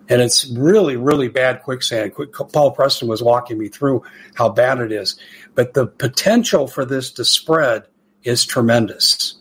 And 0.09 0.20
it's 0.20 0.49
really, 0.50 0.97
really 0.97 1.28
bad 1.28 1.62
quicksand. 1.62 2.12
Paul 2.52 2.73
Preston 2.73 3.06
was 3.06 3.23
walking 3.23 3.59
me 3.59 3.68
through 3.68 4.02
how 4.35 4.49
bad 4.49 4.80
it 4.80 4.90
is. 4.90 5.16
But 5.54 5.75
the 5.75 5.87
potential 5.87 6.66
for 6.66 6.85
this 6.85 7.12
to 7.12 7.25
spread 7.25 7.85
is 8.25 8.44
tremendous. 8.44 9.39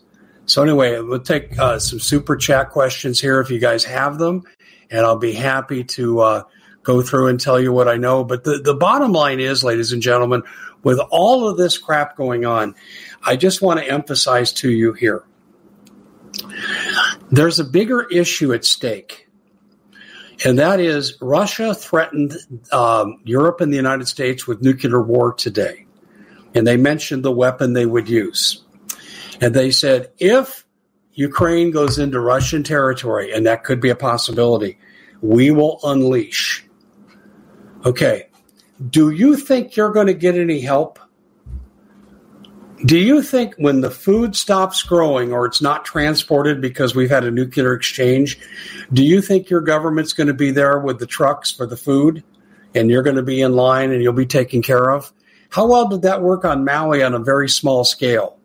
So 0.49 0.63
anyway, 0.63 0.99
we'll 0.99 1.19
take 1.19 1.57
uh, 1.59 1.79
some 1.79 1.99
super 1.99 2.35
chat 2.35 2.71
questions 2.71 3.21
here 3.21 3.39
if 3.39 3.51
you 3.51 3.59
guys 3.59 3.83
have 3.83 4.17
them, 4.17 4.43
and 4.89 5.05
I'll 5.05 5.17
be 5.17 5.33
happy 5.33 5.83
to 5.83 6.19
uh, 6.19 6.43
go 6.83 7.01
through 7.01 7.27
and 7.27 7.39
tell 7.39 7.59
you 7.59 7.71
what 7.71 7.87
I 7.87 7.97
know. 7.97 8.23
But 8.23 8.43
the, 8.43 8.57
the 8.57 8.73
bottom 8.73 9.11
line 9.11 9.39
is, 9.39 9.63
ladies 9.63 9.91
and 9.91 10.01
gentlemen, 10.01 10.43
with 10.83 10.99
all 11.11 11.47
of 11.47 11.57
this 11.57 11.77
crap 11.77 12.15
going 12.15 12.45
on, 12.45 12.73
I 13.23 13.35
just 13.35 13.61
want 13.61 13.79
to 13.79 13.89
emphasize 13.89 14.51
to 14.53 14.71
you 14.71 14.93
here 14.93 15.23
there's 17.31 17.59
a 17.59 17.63
bigger 17.63 18.03
issue 18.03 18.53
at 18.53 18.65
stake. 18.65 19.27
And 20.45 20.59
that 20.59 20.79
is 20.79 21.17
Russia 21.21 21.73
threatened 21.75 22.33
um, 22.71 23.19
Europe 23.25 23.61
and 23.61 23.71
the 23.71 23.77
United 23.77 24.07
States 24.07 24.47
with 24.47 24.61
nuclear 24.61 25.01
war 25.01 25.33
today. 25.33 25.85
And 26.55 26.65
they 26.65 26.77
mentioned 26.77 27.23
the 27.23 27.31
weapon 27.31 27.73
they 27.73 27.85
would 27.85 28.09
use. 28.09 28.63
And 29.41 29.53
they 29.53 29.71
said, 29.71 30.11
if 30.19 30.65
Ukraine 31.13 31.71
goes 31.71 31.99
into 31.99 32.19
Russian 32.19 32.63
territory, 32.63 33.31
and 33.31 33.45
that 33.45 33.63
could 33.63 33.79
be 33.81 33.89
a 33.89 33.95
possibility, 33.95 34.77
we 35.21 35.51
will 35.51 35.79
unleash. 35.83 36.65
Okay. 37.85 38.27
Do 38.89 39.09
you 39.09 39.35
think 39.35 39.75
you're 39.75 39.91
going 39.91 40.07
to 40.07 40.13
get 40.13 40.35
any 40.35 40.61
help? 40.61 40.99
Do 42.85 42.97
you 42.97 43.21
think 43.21 43.55
when 43.57 43.81
the 43.81 43.91
food 43.91 44.37
stops 44.37 44.83
growing 44.83 45.33
or 45.33 45.45
it's 45.45 45.61
not 45.61 45.83
transported 45.83 46.61
because 46.61 46.95
we've 46.95 47.09
had 47.09 47.25
a 47.25 47.31
nuclear 47.31 47.73
exchange, 47.73 48.39
do 48.93 49.03
you 49.03 49.21
think 49.21 49.49
your 49.49 49.59
government's 49.59 50.13
going 50.13 50.27
to 50.27 50.33
be 50.33 50.51
there 50.51 50.79
with 50.79 50.99
the 50.99 51.05
trucks 51.05 51.51
for 51.51 51.65
the 51.65 51.75
food 51.75 52.23
and 52.73 52.89
you're 52.89 53.03
going 53.03 53.17
to 53.17 53.21
be 53.21 53.41
in 53.41 53.53
line 53.53 53.91
and 53.91 54.01
you'll 54.01 54.13
be 54.13 54.25
taken 54.25 54.61
care 54.61 54.91
of? 54.91 55.11
How 55.49 55.67
well 55.67 55.89
did 55.89 56.03
that 56.03 56.21
work 56.21 56.45
on 56.45 56.63
Maui 56.63 57.03
on 57.03 57.13
a 57.13 57.19
very 57.19 57.49
small 57.49 57.83
scale? 57.83 58.38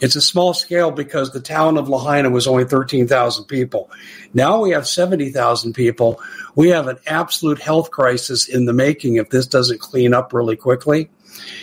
It's 0.00 0.16
a 0.16 0.20
small 0.20 0.52
scale 0.52 0.90
because 0.90 1.32
the 1.32 1.40
town 1.40 1.78
of 1.78 1.88
Lahaina 1.88 2.28
was 2.28 2.46
only 2.46 2.64
13,000 2.64 3.44
people. 3.46 3.90
Now 4.34 4.60
we 4.60 4.70
have 4.70 4.86
70,000 4.86 5.72
people. 5.72 6.20
We 6.54 6.68
have 6.68 6.86
an 6.86 6.98
absolute 7.06 7.58
health 7.58 7.90
crisis 7.90 8.46
in 8.48 8.66
the 8.66 8.74
making 8.74 9.16
if 9.16 9.30
this 9.30 9.46
doesn't 9.46 9.80
clean 9.80 10.12
up 10.12 10.34
really 10.34 10.56
quickly. 10.56 11.08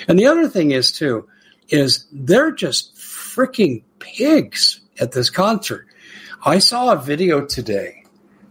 And 0.07 0.17
the 0.17 0.25
other 0.25 0.47
thing 0.47 0.71
is, 0.71 0.91
too, 0.91 1.27
is 1.69 2.07
they're 2.11 2.51
just 2.51 2.95
freaking 2.95 3.83
pigs 3.99 4.79
at 4.99 5.11
this 5.11 5.29
concert. 5.29 5.87
I 6.43 6.59
saw 6.59 6.91
a 6.91 6.97
video 6.97 7.45
today. 7.45 8.03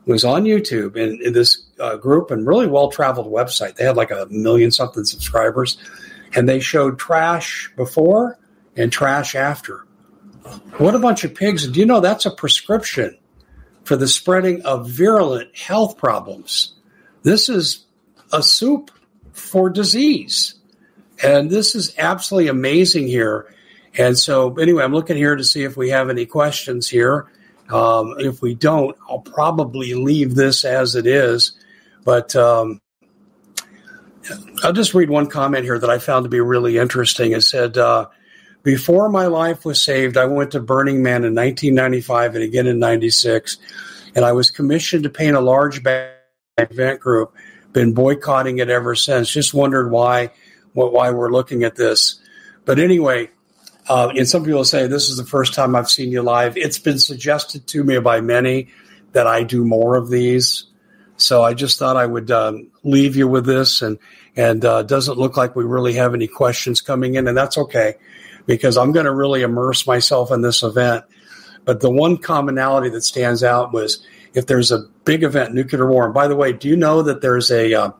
It 0.06 0.10
was 0.10 0.24
on 0.24 0.44
YouTube 0.44 0.96
in 0.96 1.32
this 1.32 1.64
uh, 1.78 1.96
group 1.96 2.30
and 2.30 2.46
really 2.46 2.66
well 2.66 2.90
traveled 2.90 3.32
website. 3.32 3.76
They 3.76 3.84
had 3.84 3.96
like 3.96 4.10
a 4.10 4.26
million 4.30 4.70
something 4.70 5.04
subscribers, 5.04 5.76
and 6.34 6.48
they 6.48 6.60
showed 6.60 6.98
trash 6.98 7.70
before 7.76 8.38
and 8.76 8.92
trash 8.92 9.34
after. 9.34 9.86
What 10.78 10.94
a 10.94 10.98
bunch 10.98 11.24
of 11.24 11.34
pigs. 11.34 11.66
Do 11.68 11.80
you 11.80 11.86
know 11.86 12.00
that's 12.00 12.26
a 12.26 12.30
prescription 12.30 13.16
for 13.84 13.96
the 13.96 14.08
spreading 14.08 14.62
of 14.62 14.88
virulent 14.88 15.56
health 15.56 15.96
problems? 15.96 16.74
This 17.22 17.48
is 17.48 17.84
a 18.32 18.42
soup 18.42 18.90
for 19.32 19.70
disease. 19.70 20.54
And 21.22 21.50
this 21.50 21.74
is 21.74 21.94
absolutely 21.98 22.48
amazing 22.48 23.06
here. 23.06 23.54
And 23.96 24.18
so, 24.18 24.54
anyway, 24.56 24.82
I'm 24.82 24.94
looking 24.94 25.16
here 25.16 25.36
to 25.36 25.44
see 25.44 25.62
if 25.62 25.76
we 25.76 25.90
have 25.90 26.10
any 26.10 26.26
questions 26.26 26.88
here. 26.88 27.28
Um, 27.68 28.14
if 28.18 28.42
we 28.42 28.54
don't, 28.54 28.96
I'll 29.08 29.20
probably 29.20 29.94
leave 29.94 30.34
this 30.34 30.64
as 30.64 30.96
it 30.96 31.06
is. 31.06 31.52
But 32.04 32.34
um, 32.34 32.80
I'll 34.64 34.72
just 34.72 34.94
read 34.94 35.10
one 35.10 35.28
comment 35.28 35.64
here 35.64 35.78
that 35.78 35.90
I 35.90 35.98
found 35.98 36.24
to 36.24 36.30
be 36.30 36.40
really 36.40 36.78
interesting. 36.78 37.32
It 37.32 37.42
said, 37.42 37.78
uh, 37.78 38.08
before 38.62 39.08
my 39.08 39.26
life 39.26 39.64
was 39.64 39.82
saved, 39.82 40.16
I 40.16 40.26
went 40.26 40.52
to 40.52 40.60
Burning 40.60 41.02
Man 41.02 41.24
in 41.24 41.34
1995 41.34 42.36
and 42.36 42.44
again 42.44 42.66
in 42.66 42.78
96, 42.78 43.56
and 44.14 44.24
I 44.24 44.32
was 44.32 44.50
commissioned 44.50 45.04
to 45.04 45.10
paint 45.10 45.36
a 45.36 45.40
large 45.40 45.82
event 46.58 47.00
group. 47.00 47.34
Been 47.72 47.92
boycotting 47.92 48.58
it 48.58 48.70
ever 48.70 48.94
since. 48.94 49.30
Just 49.30 49.54
wondered 49.54 49.90
why, 49.90 50.30
why 50.74 51.10
we're 51.10 51.32
looking 51.32 51.64
at 51.64 51.76
this. 51.76 52.20
But 52.64 52.78
anyway, 52.78 53.30
uh, 53.88 54.12
and 54.16 54.28
some 54.28 54.44
people 54.44 54.64
say 54.64 54.86
this 54.86 55.08
is 55.08 55.16
the 55.16 55.24
first 55.24 55.54
time 55.54 55.74
I've 55.74 55.90
seen 55.90 56.12
you 56.12 56.22
live. 56.22 56.56
It's 56.56 56.78
been 56.78 56.98
suggested 56.98 57.66
to 57.68 57.82
me 57.82 57.98
by 57.98 58.20
many 58.20 58.68
that 59.12 59.26
I 59.26 59.42
do 59.42 59.64
more 59.64 59.96
of 59.96 60.08
these. 60.08 60.66
So 61.16 61.42
I 61.42 61.54
just 61.54 61.78
thought 61.78 61.96
I 61.96 62.06
would 62.06 62.30
um, 62.30 62.70
leave 62.84 63.16
you 63.16 63.28
with 63.28 63.44
this, 63.44 63.82
and 63.82 63.98
and 64.34 64.64
uh, 64.64 64.82
doesn't 64.82 65.18
look 65.18 65.36
like 65.36 65.54
we 65.54 65.64
really 65.64 65.92
have 65.94 66.14
any 66.14 66.26
questions 66.26 66.80
coming 66.80 67.14
in, 67.14 67.28
and 67.28 67.36
that's 67.36 67.58
okay 67.58 67.96
because 68.46 68.76
I'm 68.76 68.92
going 68.92 69.06
to 69.06 69.14
really 69.14 69.42
immerse 69.42 69.86
myself 69.86 70.30
in 70.30 70.42
this 70.42 70.62
event. 70.62 71.04
But 71.64 71.80
the 71.80 71.90
one 71.90 72.16
commonality 72.18 72.90
that 72.90 73.02
stands 73.02 73.44
out 73.44 73.72
was 73.72 74.04
if 74.34 74.46
there's 74.46 74.72
a 74.72 74.86
big 75.04 75.22
event, 75.22 75.54
nuclear 75.54 75.88
war. 75.88 76.06
And 76.06 76.14
by 76.14 76.26
the 76.28 76.36
way, 76.36 76.52
do 76.52 76.68
you 76.68 76.76
know 76.76 77.02
that 77.02 77.20
there's 77.20 77.50
a 77.50 77.74
uh, 77.74 77.90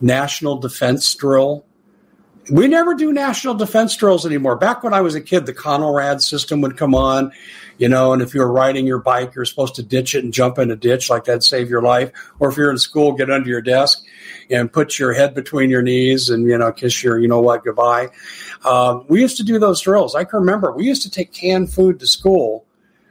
national 0.00 0.58
defense 0.58 1.14
drill 1.14 1.64
We 2.50 2.66
never 2.66 2.94
do 2.94 3.12
national 3.12 3.54
defense 3.54 3.94
drills 3.96 4.24
anymore. 4.24 4.56
Back 4.56 4.82
when 4.82 4.94
I 4.94 5.02
was 5.02 5.14
a 5.14 5.20
kid, 5.20 5.44
the 5.44 5.52
CONELRAD 5.52 6.22
system 6.22 6.62
would 6.62 6.78
come 6.78 6.94
on, 6.94 7.32
you 7.76 7.88
know, 7.88 8.12
and 8.12 8.22
if 8.22 8.32
you 8.32 8.40
were 8.40 8.50
riding 8.50 8.86
your 8.86 9.00
bike, 9.00 9.34
you're 9.34 9.44
supposed 9.44 9.74
to 9.74 9.82
ditch 9.82 10.14
it 10.14 10.24
and 10.24 10.32
jump 10.32 10.58
in 10.58 10.70
a 10.70 10.76
ditch 10.76 11.10
like 11.10 11.24
that'd 11.24 11.44
save 11.44 11.68
your 11.68 11.82
life. 11.82 12.10
Or 12.38 12.48
if 12.48 12.56
you're 12.56 12.70
in 12.70 12.78
school, 12.78 13.12
get 13.12 13.30
under 13.30 13.48
your 13.48 13.60
desk 13.60 14.02
and 14.50 14.72
put 14.72 14.98
your 14.98 15.12
head 15.12 15.34
between 15.34 15.68
your 15.68 15.82
knees 15.82 16.30
and, 16.30 16.48
you 16.48 16.56
know, 16.56 16.72
kiss 16.72 17.02
your, 17.02 17.18
you 17.18 17.28
know 17.28 17.40
what, 17.40 17.64
goodbye. 17.64 18.08
Um, 18.64 19.04
we 19.08 19.20
used 19.20 19.36
to 19.36 19.44
do 19.44 19.58
those 19.58 19.82
drills. 19.82 20.14
I 20.14 20.24
can 20.24 20.40
remember 20.40 20.72
we 20.72 20.86
used 20.86 21.02
to 21.02 21.10
take 21.10 21.32
canned 21.32 21.72
food 21.72 22.00
to 22.00 22.06
school. 22.06 22.64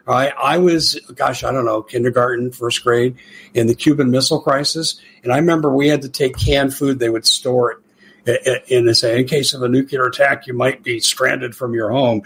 I 0.10 0.58
was, 0.58 0.98
gosh, 1.16 1.44
I 1.44 1.52
don't 1.52 1.66
know, 1.66 1.82
kindergarten, 1.82 2.52
first 2.52 2.82
grade 2.82 3.18
in 3.54 3.68
the 3.68 3.76
Cuban 3.76 4.10
Missile 4.10 4.40
Crisis. 4.40 5.02
And 5.22 5.34
I 5.34 5.36
remember 5.36 5.70
we 5.70 5.90
had 5.90 6.02
to 6.04 6.10
take 6.10 6.38
canned 6.38 6.74
food. 6.74 7.00
They 7.00 7.10
would 7.10 7.26
store 7.26 7.74
it 7.74 7.80
and 8.28 8.98
say, 8.98 9.20
in 9.20 9.28
case 9.28 9.54
of 9.54 9.64
a 9.64 9.70
nuclear 9.70 10.06
attack, 10.06 10.48
you 10.48 10.54
might 10.54 10.84
be 10.84 11.00
stranded 11.00 11.56
from 11.56 11.74
your 11.74 11.92
home. 11.92 12.22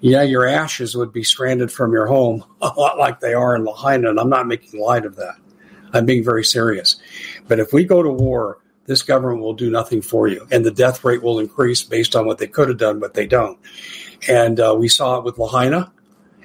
Yeah, 0.00 0.22
your 0.22 0.46
ashes 0.46 0.96
would 0.96 1.12
be 1.12 1.24
stranded 1.24 1.72
from 1.72 1.92
your 1.92 2.06
home, 2.06 2.44
a 2.60 2.68
lot 2.68 2.98
like 2.98 3.20
they 3.20 3.34
are 3.34 3.56
in 3.56 3.64
Lahaina. 3.64 4.10
And 4.10 4.20
I'm 4.20 4.28
not 4.30 4.46
making 4.46 4.80
light 4.80 5.04
of 5.04 5.16
that. 5.16 5.36
I'm 5.92 6.06
being 6.06 6.24
very 6.24 6.44
serious. 6.44 6.96
But 7.48 7.58
if 7.58 7.72
we 7.72 7.84
go 7.84 8.02
to 8.02 8.10
war, 8.10 8.58
this 8.86 9.02
government 9.02 9.42
will 9.42 9.54
do 9.54 9.70
nothing 9.70 10.02
for 10.02 10.26
you, 10.26 10.46
and 10.50 10.64
the 10.64 10.70
death 10.70 11.04
rate 11.04 11.22
will 11.22 11.38
increase 11.38 11.82
based 11.82 12.16
on 12.16 12.26
what 12.26 12.38
they 12.38 12.48
could 12.48 12.68
have 12.68 12.78
done, 12.78 12.98
but 12.98 13.14
they 13.14 13.26
don't. 13.26 13.58
And 14.28 14.58
uh, 14.58 14.74
we 14.76 14.88
saw 14.88 15.18
it 15.18 15.24
with 15.24 15.38
Lahaina. 15.38 15.92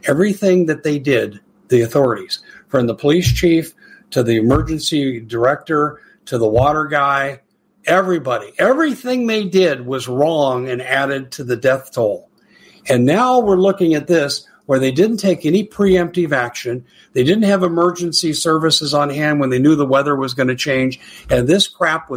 Everything 0.03 0.67
that 0.67 0.83
they 0.83 0.99
did, 0.99 1.39
the 1.69 1.81
authorities, 1.81 2.39
from 2.67 2.87
the 2.87 2.93
police 2.95 3.31
chief 3.31 3.73
to 4.11 4.23
the 4.23 4.37
emergency 4.37 5.19
director 5.19 5.99
to 6.25 6.37
the 6.37 6.47
water 6.47 6.85
guy 6.85 7.41
everybody. 7.87 8.53
Everything 8.59 9.27
they 9.27 9.45
did 9.45 9.85
was 9.85 10.07
wrong 10.07 10.69
and 10.69 10.81
added 10.81 11.31
to 11.33 11.43
the 11.43 11.55
death 11.55 11.91
toll. 11.93 12.29
And 12.89 13.05
now 13.05 13.39
we're 13.39 13.57
looking 13.57 13.93
at 13.95 14.07
this 14.07 14.47
where 14.65 14.79
they 14.79 14.91
didn't 14.91 15.17
take 15.17 15.45
any 15.45 15.65
preemptive 15.65 16.33
action. 16.33 16.85
They 17.13 17.23
didn't 17.23 17.43
have 17.43 17.63
emergency 17.63 18.33
services 18.33 18.93
on 18.93 19.09
hand 19.09 19.39
when 19.39 19.49
they 19.49 19.59
knew 19.59 19.75
the 19.75 19.85
weather 19.85 20.15
was 20.15 20.33
going 20.33 20.49
to 20.49 20.55
change. 20.55 20.99
And 21.29 21.47
this 21.47 21.67
crap 21.67 22.09
was 22.09 22.16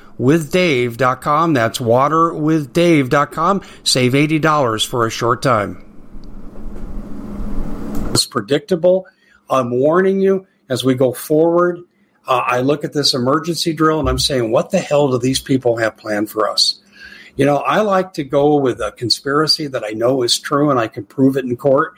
waterwithdave.com. 0.19 1.53
That's 1.53 1.79
waterwithdave.com. 1.79 3.61
Save 3.83 4.13
$80 4.13 4.87
for 4.87 5.05
a 5.05 5.09
short 5.09 5.41
time. 5.41 5.85
It's 8.11 8.25
predictable. 8.25 9.07
I'm 9.49 9.71
warning 9.71 10.19
you 10.19 10.47
as 10.69 10.83
we 10.83 10.95
go 10.95 11.13
forward. 11.13 11.79
Uh, 12.27 12.43
I 12.45 12.61
look 12.61 12.83
at 12.83 12.93
this 12.93 13.13
emergency 13.13 13.73
drill 13.73 13.99
and 13.99 14.07
I'm 14.07 14.19
saying, 14.19 14.51
what 14.51 14.69
the 14.69 14.79
hell 14.79 15.09
do 15.09 15.17
these 15.17 15.39
people 15.39 15.77
have 15.77 15.97
planned 15.97 16.29
for 16.29 16.49
us? 16.49 16.79
You 17.35 17.45
know, 17.45 17.57
I 17.57 17.81
like 17.81 18.13
to 18.13 18.23
go 18.23 18.57
with 18.57 18.81
a 18.81 18.91
conspiracy 18.91 19.67
that 19.67 19.83
I 19.83 19.91
know 19.91 20.21
is 20.23 20.37
true 20.37 20.69
and 20.69 20.79
I 20.79 20.87
can 20.87 21.05
prove 21.05 21.37
it 21.37 21.45
in 21.45 21.55
court. 21.57 21.95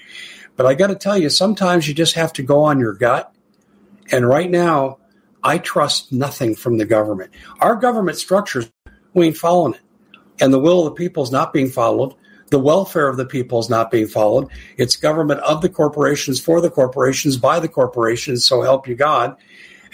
But 0.55 0.67
I 0.67 0.75
got 0.75 0.87
to 0.87 0.95
tell 0.95 1.17
you, 1.17 1.29
sometimes 1.29 1.87
you 1.87 1.93
just 1.93 2.13
have 2.13 2.31
to 2.33 2.43
go 2.43 2.61
on 2.61 2.79
your 2.79 2.93
gut. 2.93 3.33
And 4.11 4.27
right 4.27 4.49
now, 4.49 4.99
I 5.43 5.57
trust 5.57 6.11
nothing 6.11 6.55
from 6.55 6.77
the 6.77 6.85
government. 6.85 7.31
Our 7.59 7.75
government 7.75 8.17
structures, 8.17 8.71
we 9.13 9.27
ain't 9.27 9.37
following 9.37 9.73
it. 9.73 9.81
And 10.39 10.53
the 10.53 10.59
will 10.59 10.85
of 10.85 10.93
the 10.93 10.97
people 10.97 11.23
is 11.23 11.31
not 11.31 11.53
being 11.53 11.69
followed. 11.69 12.15
The 12.49 12.59
welfare 12.59 13.07
of 13.07 13.17
the 13.17 13.25
people 13.25 13.59
is 13.59 13.69
not 13.69 13.91
being 13.91 14.07
followed. 14.07 14.49
It's 14.77 14.95
government 14.95 15.39
of 15.41 15.61
the 15.61 15.69
corporations, 15.69 16.39
for 16.39 16.61
the 16.61 16.69
corporations, 16.69 17.37
by 17.37 17.59
the 17.59 17.67
corporations, 17.67 18.45
so 18.45 18.61
help 18.61 18.87
you 18.87 18.95
God. 18.95 19.35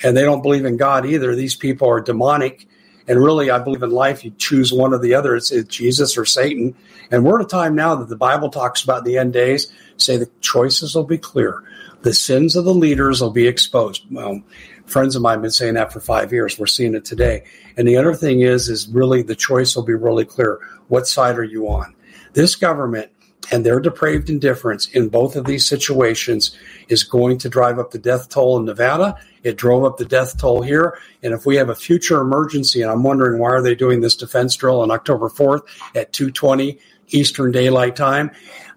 And 0.04 0.16
they 0.16 0.24
don't 0.24 0.42
believe 0.42 0.66
in 0.66 0.78
God 0.78 1.06
either. 1.06 1.36
These 1.36 1.56
people 1.56 1.90
are 1.90 2.02
demonic. 2.02 2.68
And 3.08 3.24
really, 3.24 3.50
I 3.50 3.60
believe 3.60 3.82
in 3.82 3.90
life, 3.90 4.24
you 4.24 4.32
choose 4.38 4.72
one 4.72 4.94
or 4.94 5.00
the 5.00 5.16
other. 5.16 5.36
It's, 5.36 5.52
it's 5.52 5.74
Jesus 5.74 6.18
or 6.18 6.26
Satan. 6.26 6.76
And 7.12 7.26
we're 7.26 7.40
at 7.40 7.46
a 7.46 7.50
time 7.50 7.76
now 7.76 7.96
that 7.96 8.08
the 8.08 8.16
Bible 8.16 8.50
talks 8.50 8.84
about 8.84 9.04
the 9.04 9.18
end 9.18 9.34
days, 9.34 9.72
say 9.98 10.18
the 10.18 10.30
choices 10.42 10.96
will 10.96 11.06
be 11.06 11.18
clear. 11.18 11.64
The 12.02 12.14
sins 12.14 12.56
of 12.56 12.66
the 12.66 12.74
leaders 12.74 13.20
will 13.20 13.32
be 13.32 13.48
exposed. 13.48 14.06
Well, 14.12 14.42
friends 14.90 15.16
of 15.16 15.22
mine 15.22 15.36
have 15.36 15.42
been 15.42 15.52
saying 15.52 15.76
that 15.76 15.94
for 15.94 16.00
five 16.00 16.34
years. 16.34 16.58
We're 16.58 16.68
seeing 16.68 16.96
it 16.96 17.06
today. 17.06 17.44
And 17.78 17.88
the 17.88 17.98
other 17.98 18.14
thing 18.14 18.42
is, 18.42 18.70
is 18.70 18.88
really 18.90 19.22
the 19.22 19.36
choice 19.36 19.76
will 19.76 19.84
be 19.84 19.94
really 19.94 20.26
clear. 20.26 20.60
What 20.88 21.08
side 21.08 21.38
are 21.38 21.44
you 21.44 21.70
on? 21.70 21.96
This 22.34 22.56
government 22.56 23.12
and 23.52 23.66
their 23.66 23.80
depraved 23.80 24.30
indifference 24.30 24.88
in 24.88 25.10
both 25.10 25.36
of 25.36 25.46
these 25.46 25.66
situations 25.66 26.56
is 26.88 27.04
going 27.04 27.38
to 27.40 27.50
drive 27.50 27.80
up 27.80 27.92
the 27.92 27.98
death 27.98 28.30
toll 28.30 28.58
in 28.58 28.66
Nevada. 28.66 29.16
It 29.44 29.58
drove 29.58 29.84
up 29.84 29.98
the 29.98 30.06
death 30.06 30.38
toll 30.38 30.62
here. 30.62 31.00
And 31.24 31.34
if 31.34 31.46
we 31.46 31.56
have 31.56 31.70
a 31.70 31.76
future 31.76 32.20
emergency, 32.20 32.82
and 32.82 32.92
I'm 32.92 33.04
wondering 33.04 33.40
why 33.40 33.50
are 33.50 33.62
they 33.62 33.76
doing 33.76 34.02
this 34.02 34.16
defense 34.16 34.56
drill 34.56 34.82
on 34.82 34.92
October 34.92 35.30
4th 35.30 35.62
at 35.96 36.14
220 36.14 36.78
Eastern 37.10 37.52
Daylight 37.52 37.96
Time. 37.96 38.32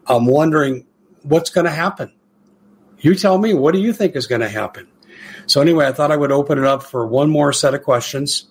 I'm 0.06 0.26
wondering 0.26 0.86
what's 1.22 1.50
going 1.50 1.64
to 1.64 1.70
happen. 1.70 2.12
You 2.98 3.14
tell 3.14 3.38
me, 3.38 3.54
what 3.54 3.74
do 3.74 3.80
you 3.80 3.92
think 3.92 4.16
is 4.16 4.26
going 4.26 4.40
to 4.40 4.48
happen? 4.48 4.88
So, 5.46 5.60
anyway, 5.60 5.86
I 5.86 5.92
thought 5.92 6.10
I 6.10 6.16
would 6.16 6.32
open 6.32 6.58
it 6.58 6.64
up 6.64 6.82
for 6.82 7.06
one 7.06 7.30
more 7.30 7.52
set 7.52 7.74
of 7.74 7.82
questions. 7.82 8.46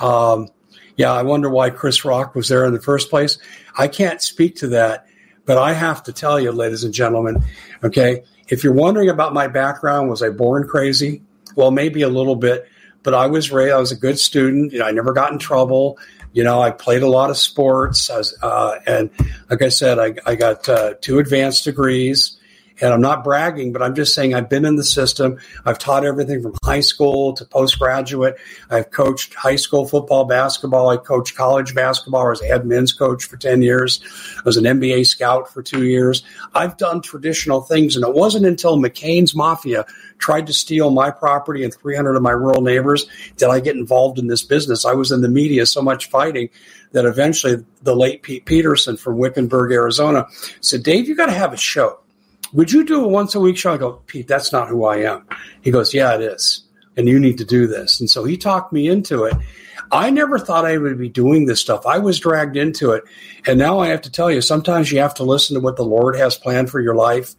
Um, 0.00 0.48
yeah, 0.96 1.12
I 1.12 1.22
wonder 1.22 1.50
why 1.50 1.70
Chris 1.70 2.04
Rock 2.04 2.34
was 2.34 2.48
there 2.48 2.64
in 2.66 2.72
the 2.72 2.80
first 2.80 3.10
place. 3.10 3.38
I 3.76 3.88
can't 3.88 4.22
speak 4.22 4.56
to 4.56 4.68
that, 4.68 5.06
but 5.44 5.58
I 5.58 5.72
have 5.72 6.02
to 6.04 6.12
tell 6.12 6.38
you, 6.38 6.52
ladies 6.52 6.84
and 6.84 6.94
gentlemen, 6.94 7.42
okay, 7.82 8.22
if 8.48 8.62
you're 8.62 8.72
wondering 8.72 9.08
about 9.08 9.34
my 9.34 9.48
background, 9.48 10.08
was 10.08 10.22
I 10.22 10.30
born 10.30 10.68
crazy? 10.68 11.22
Well, 11.56 11.70
maybe 11.70 12.02
a 12.02 12.08
little 12.08 12.36
bit, 12.36 12.68
but 13.02 13.14
I 13.14 13.26
was 13.26 13.50
raised, 13.50 13.72
I 13.72 13.78
was 13.78 13.92
a 13.92 13.96
good 13.96 14.18
student. 14.18 14.72
You 14.72 14.80
know, 14.80 14.86
I 14.86 14.92
never 14.92 15.12
got 15.12 15.32
in 15.32 15.38
trouble. 15.38 15.98
You 16.32 16.44
know, 16.44 16.60
I 16.60 16.70
played 16.70 17.02
a 17.02 17.08
lot 17.08 17.30
of 17.30 17.36
sports. 17.36 18.08
Was, 18.08 18.36
uh, 18.42 18.78
and 18.86 19.10
like 19.48 19.62
I 19.62 19.68
said, 19.68 19.98
I, 19.98 20.14
I 20.26 20.34
got 20.34 20.68
uh, 20.68 20.94
two 21.00 21.18
advanced 21.18 21.64
degrees. 21.64 22.36
And 22.80 22.92
I'm 22.92 23.00
not 23.00 23.22
bragging, 23.22 23.72
but 23.72 23.82
I'm 23.82 23.94
just 23.94 24.14
saying 24.14 24.34
I've 24.34 24.48
been 24.48 24.64
in 24.64 24.74
the 24.74 24.84
system. 24.84 25.38
I've 25.64 25.78
taught 25.78 26.04
everything 26.04 26.42
from 26.42 26.54
high 26.64 26.80
school 26.80 27.32
to 27.34 27.44
postgraduate. 27.44 28.36
I've 28.68 28.90
coached 28.90 29.34
high 29.34 29.56
school 29.56 29.86
football, 29.86 30.24
basketball. 30.24 30.88
I 30.88 30.96
coached 30.96 31.36
college 31.36 31.74
basketball. 31.74 32.26
I 32.26 32.30
was 32.30 32.42
a 32.42 32.46
head 32.46 32.66
men's 32.66 32.92
coach 32.92 33.26
for 33.26 33.36
10 33.36 33.62
years. 33.62 34.00
I 34.38 34.42
was 34.44 34.56
an 34.56 34.64
NBA 34.64 35.06
scout 35.06 35.52
for 35.52 35.62
two 35.62 35.84
years. 35.84 36.24
I've 36.54 36.76
done 36.76 37.00
traditional 37.00 37.60
things. 37.60 37.94
And 37.94 38.04
it 38.04 38.12
wasn't 38.12 38.46
until 38.46 38.76
McCain's 38.76 39.36
Mafia 39.36 39.86
tried 40.18 40.46
to 40.48 40.52
steal 40.52 40.90
my 40.90 41.10
property 41.10 41.62
and 41.62 41.72
300 41.72 42.16
of 42.16 42.22
my 42.22 42.30
rural 42.32 42.62
neighbors 42.62 43.06
did 43.36 43.50
I 43.50 43.60
get 43.60 43.76
involved 43.76 44.18
in 44.18 44.26
this 44.26 44.42
business. 44.42 44.84
I 44.84 44.94
was 44.94 45.12
in 45.12 45.20
the 45.20 45.28
media 45.28 45.66
so 45.66 45.80
much 45.80 46.10
fighting 46.10 46.48
that 46.92 47.04
eventually 47.04 47.64
the 47.82 47.94
late 47.94 48.22
Pete 48.22 48.46
Peterson 48.46 48.96
from 48.96 49.18
Wickenburg, 49.18 49.72
Arizona 49.72 50.26
said, 50.60 50.82
Dave, 50.82 51.08
you 51.08 51.14
got 51.14 51.26
to 51.26 51.32
have 51.32 51.52
a 51.52 51.56
show 51.56 52.00
would 52.54 52.72
you 52.72 52.84
do 52.84 53.04
a 53.04 53.08
once 53.08 53.34
a 53.34 53.40
week 53.40 53.56
show? 53.56 53.74
I 53.74 53.76
go, 53.76 53.92
Pete, 54.06 54.28
that's 54.28 54.52
not 54.52 54.68
who 54.68 54.84
I 54.84 54.98
am. 54.98 55.26
He 55.60 55.70
goes, 55.70 55.92
yeah, 55.92 56.14
it 56.14 56.22
is. 56.22 56.64
And 56.96 57.08
you 57.08 57.18
need 57.18 57.38
to 57.38 57.44
do 57.44 57.66
this. 57.66 57.98
And 57.98 58.08
so 58.08 58.24
he 58.24 58.36
talked 58.36 58.72
me 58.72 58.88
into 58.88 59.24
it. 59.24 59.34
I 59.90 60.10
never 60.10 60.38
thought 60.38 60.64
I 60.64 60.78
would 60.78 60.98
be 60.98 61.08
doing 61.08 61.46
this 61.46 61.60
stuff. 61.60 61.84
I 61.84 61.98
was 61.98 62.20
dragged 62.20 62.56
into 62.56 62.92
it. 62.92 63.04
And 63.46 63.58
now 63.58 63.80
I 63.80 63.88
have 63.88 64.02
to 64.02 64.10
tell 64.10 64.30
you, 64.30 64.40
sometimes 64.40 64.90
you 64.90 65.00
have 65.00 65.14
to 65.14 65.24
listen 65.24 65.54
to 65.54 65.60
what 65.60 65.76
the 65.76 65.84
Lord 65.84 66.16
has 66.16 66.36
planned 66.36 66.70
for 66.70 66.80
your 66.80 66.94
life. 66.94 67.34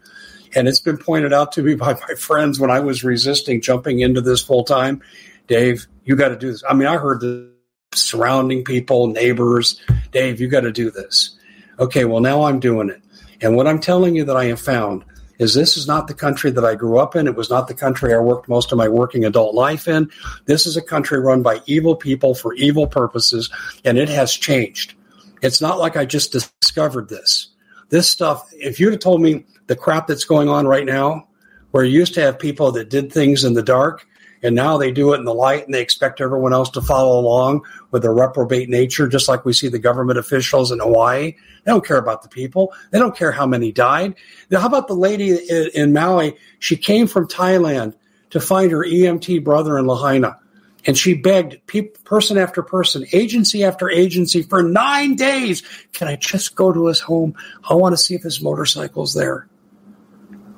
And 0.53 0.67
it's 0.67 0.79
been 0.79 0.97
pointed 0.97 1.33
out 1.33 1.53
to 1.53 1.63
me 1.63 1.75
by 1.75 1.93
my 1.93 2.15
friends 2.15 2.59
when 2.59 2.69
I 2.69 2.81
was 2.81 3.03
resisting 3.03 3.61
jumping 3.61 4.01
into 4.01 4.21
this 4.21 4.43
full 4.43 4.65
time. 4.65 5.01
Dave, 5.47 5.87
you 6.03 6.15
got 6.15 6.29
to 6.29 6.35
do 6.35 6.51
this. 6.51 6.63
I 6.67 6.73
mean, 6.73 6.87
I 6.87 6.97
heard 6.97 7.21
the 7.21 7.51
surrounding 7.93 8.63
people, 8.63 9.07
neighbors, 9.07 9.79
Dave, 10.11 10.41
you 10.41 10.47
got 10.49 10.61
to 10.61 10.71
do 10.71 10.91
this. 10.91 11.37
Okay, 11.79 12.05
well, 12.05 12.19
now 12.19 12.43
I'm 12.43 12.59
doing 12.59 12.89
it. 12.89 13.01
And 13.41 13.55
what 13.55 13.67
I'm 13.67 13.79
telling 13.79 14.15
you 14.15 14.23
that 14.25 14.37
I 14.37 14.45
have 14.45 14.61
found 14.61 15.03
is 15.37 15.53
this 15.53 15.75
is 15.75 15.87
not 15.87 16.07
the 16.07 16.13
country 16.13 16.51
that 16.51 16.63
I 16.63 16.75
grew 16.75 16.97
up 16.97 17.15
in. 17.15 17.27
It 17.27 17.35
was 17.35 17.49
not 17.49 17.67
the 17.67 17.73
country 17.73 18.13
I 18.13 18.19
worked 18.19 18.47
most 18.47 18.71
of 18.71 18.77
my 18.77 18.87
working 18.87 19.25
adult 19.25 19.53
life 19.53 19.87
in. 19.87 20.09
This 20.45 20.65
is 20.65 20.77
a 20.77 20.81
country 20.81 21.19
run 21.19 21.41
by 21.41 21.61
evil 21.65 21.95
people 21.95 22.35
for 22.35 22.53
evil 22.53 22.87
purposes, 22.87 23.49
and 23.83 23.97
it 23.97 24.09
has 24.09 24.33
changed. 24.33 24.93
It's 25.41 25.61
not 25.61 25.77
like 25.77 25.97
I 25.97 26.05
just 26.05 26.31
discovered 26.31 27.09
this. 27.09 27.49
This 27.89 28.09
stuff, 28.09 28.49
if 28.53 28.79
you'd 28.79 28.93
have 28.93 29.01
told 29.01 29.21
me 29.21 29.45
the 29.67 29.75
crap 29.75 30.07
that's 30.07 30.23
going 30.23 30.49
on 30.49 30.67
right 30.67 30.85
now, 30.85 31.27
where 31.71 31.83
you 31.83 31.99
used 31.99 32.13
to 32.13 32.21
have 32.21 32.39
people 32.39 32.71
that 32.71 32.89
did 32.89 33.11
things 33.11 33.43
in 33.43 33.53
the 33.53 33.61
dark, 33.61 34.07
and 34.45 34.55
now 34.55 34.77
they 34.77 34.91
do 34.91 35.13
it 35.13 35.17
in 35.17 35.25
the 35.25 35.33
light 35.33 35.65
and 35.65 35.73
they 35.73 35.81
expect 35.81 36.21
everyone 36.21 36.53
else 36.53 36.69
to 36.69 36.81
follow 36.81 37.19
along 37.19 37.65
with 37.89 38.05
a 38.05 38.11
reprobate 38.11 38.69
nature, 38.69 39.07
just 39.07 39.27
like 39.27 39.43
we 39.43 39.53
see 39.53 39.69
the 39.69 39.79
government 39.79 40.19
officials 40.19 40.71
in 40.71 40.77
Hawaii. 40.77 41.31
They 41.63 41.71
don't 41.71 41.83
care 41.83 41.97
about 41.97 42.21
the 42.21 42.29
people. 42.29 42.71
They 42.91 42.99
don't 42.99 43.17
care 43.17 43.31
how 43.31 43.47
many 43.47 43.71
died. 43.71 44.13
Now, 44.51 44.59
how 44.59 44.67
about 44.67 44.87
the 44.87 44.93
lady 44.93 45.31
in, 45.73 45.93
Maui? 45.93 46.37
She 46.59 46.75
came 46.75 47.07
from 47.07 47.27
Thailand 47.27 47.95
to 48.29 48.39
find 48.39 48.71
her 48.71 48.85
EMT 48.85 49.43
brother 49.43 49.79
in 49.79 49.87
Lahaina. 49.87 50.37
And 50.85 50.95
she 50.95 51.15
begged 51.15 51.65
pe- 51.65 51.81
person 52.03 52.37
after 52.37 52.61
person, 52.61 53.07
agency 53.13 53.63
after 53.63 53.89
agency 53.89 54.43
for 54.43 54.61
nine 54.61 55.15
days. 55.15 55.63
Can 55.93 56.07
I 56.07 56.17
just 56.17 56.53
go 56.53 56.71
to 56.71 56.85
his 56.85 56.99
home? 56.99 57.33
I 57.67 57.73
want 57.73 57.93
to 57.93 57.97
see 57.97 58.13
if 58.13 58.21
his 58.21 58.43
motorcycle's 58.43 59.15
there. 59.15 59.47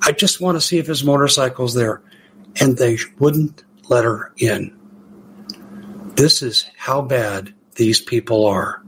I 0.01 0.11
just 0.11 0.41
want 0.41 0.57
to 0.57 0.61
see 0.61 0.77
if 0.77 0.87
his 0.87 1.05
motorcycle's 1.05 1.73
there. 1.73 2.01
And 2.59 2.75
they 2.77 2.97
wouldn't 3.19 3.63
let 3.89 4.03
her 4.03 4.33
in. 4.37 4.77
This 6.15 6.41
is 6.41 6.65
how 6.77 7.01
bad 7.01 7.53
these 7.75 8.01
people 8.01 8.45
are. 8.45 8.83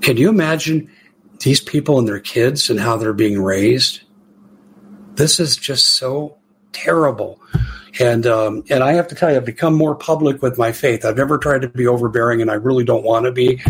Can 0.00 0.16
you 0.16 0.28
imagine 0.28 0.90
these 1.40 1.60
people 1.60 1.98
and 1.98 2.06
their 2.06 2.20
kids 2.20 2.70
and 2.70 2.78
how 2.78 2.96
they're 2.96 3.12
being 3.12 3.42
raised? 3.42 4.02
This 5.14 5.40
is 5.40 5.56
just 5.56 5.88
so 5.94 6.36
terrible. 6.72 7.40
And 7.98 8.26
um, 8.26 8.62
and 8.68 8.84
I 8.84 8.92
have 8.92 9.08
to 9.08 9.14
tell 9.14 9.30
you, 9.30 9.36
I've 9.36 9.46
become 9.46 9.74
more 9.74 9.94
public 9.94 10.42
with 10.42 10.58
my 10.58 10.72
faith. 10.72 11.06
I've 11.06 11.16
never 11.16 11.38
tried 11.38 11.62
to 11.62 11.68
be 11.68 11.86
overbearing, 11.86 12.42
and 12.42 12.50
I 12.50 12.54
really 12.54 12.84
don't 12.84 13.04
want 13.04 13.24
to 13.24 13.32
be. 13.32 13.62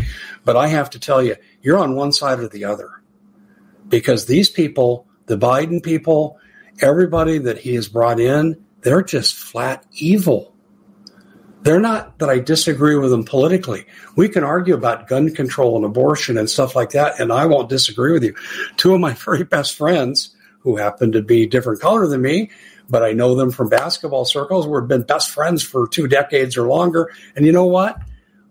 But 0.45 0.57
I 0.57 0.67
have 0.67 0.91
to 0.91 0.99
tell 0.99 1.23
you, 1.23 1.37
you're 1.63 1.79
on 1.79 1.95
one 1.95 2.11
side 2.11 2.41
or 2.41 2.49
the 2.49 2.65
other, 2.65 2.91
because 3.89 4.27
these 4.27 4.51
people, 4.51 5.07
the 5.27 5.39
Biden 5.39 5.81
people, 5.81 6.41
everybody 6.81 7.39
that 7.39 7.59
he 7.59 7.77
has 7.77 7.89
brought 7.89 8.19
in, 8.19 8.66
they're 8.87 9.03
just 9.03 9.35
flat 9.35 9.85
evil. 9.95 10.55
They're 11.63 11.81
not 11.81 12.21
that 12.21 12.31
I 12.31 12.39
disagree 12.39 12.97
with 12.97 13.11
them 13.11 13.25
politically. 13.25 13.85
We 14.15 14.29
can 14.29 14.45
argue 14.45 14.75
about 14.75 15.09
gun 15.09 15.35
control 15.35 15.75
and 15.75 15.85
abortion 15.85 16.39
and 16.39 16.49
stuff 16.49 16.77
like 16.77 16.91
that, 16.91 17.19
and 17.19 17.33
I 17.33 17.47
won't 17.47 17.69
disagree 17.69 18.13
with 18.13 18.23
you. 18.23 18.37
Two 18.77 18.95
of 18.95 19.01
my 19.01 19.13
very 19.25 19.43
best 19.43 19.75
friends, 19.75 20.37
who 20.61 20.77
happen 20.77 21.11
to 21.13 21.23
be 21.23 21.47
different 21.47 21.81
color 21.81 22.07
than 22.07 22.23
me, 22.23 22.51
but 22.89 23.03
I 23.03 23.13
know 23.13 23.35
them 23.35 23.51
from 23.51 23.69
basketball 23.69 24.25
circles. 24.25 24.69
We've 24.69 24.87
been 24.87 25.03
best 25.03 25.31
friends 25.31 25.65
for 25.65 25.89
two 25.89 26.07
decades 26.07 26.57
or 26.57 26.69
longer. 26.69 27.11
And 27.35 27.45
you 27.45 27.53
know 27.53 27.67
what? 27.67 27.99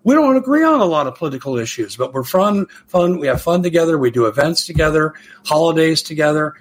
We 0.04 0.16
don't 0.16 0.36
agree 0.36 0.64
on 0.64 0.82
a 0.82 0.86
lot 0.86 1.08
of 1.08 1.16
political 1.16 1.58
issues, 1.58 1.96
but 1.96 2.14
we're 2.14 2.24
fun, 2.24 2.68
fun. 2.88 3.20
We 3.20 3.28
have 3.28 3.42
fun 3.42 3.64
together. 3.64 3.98
We 3.98 4.12
do 4.12 4.28
events 4.28 4.66
together, 4.66 5.14
holidays 5.46 6.02
together. 6.04 6.56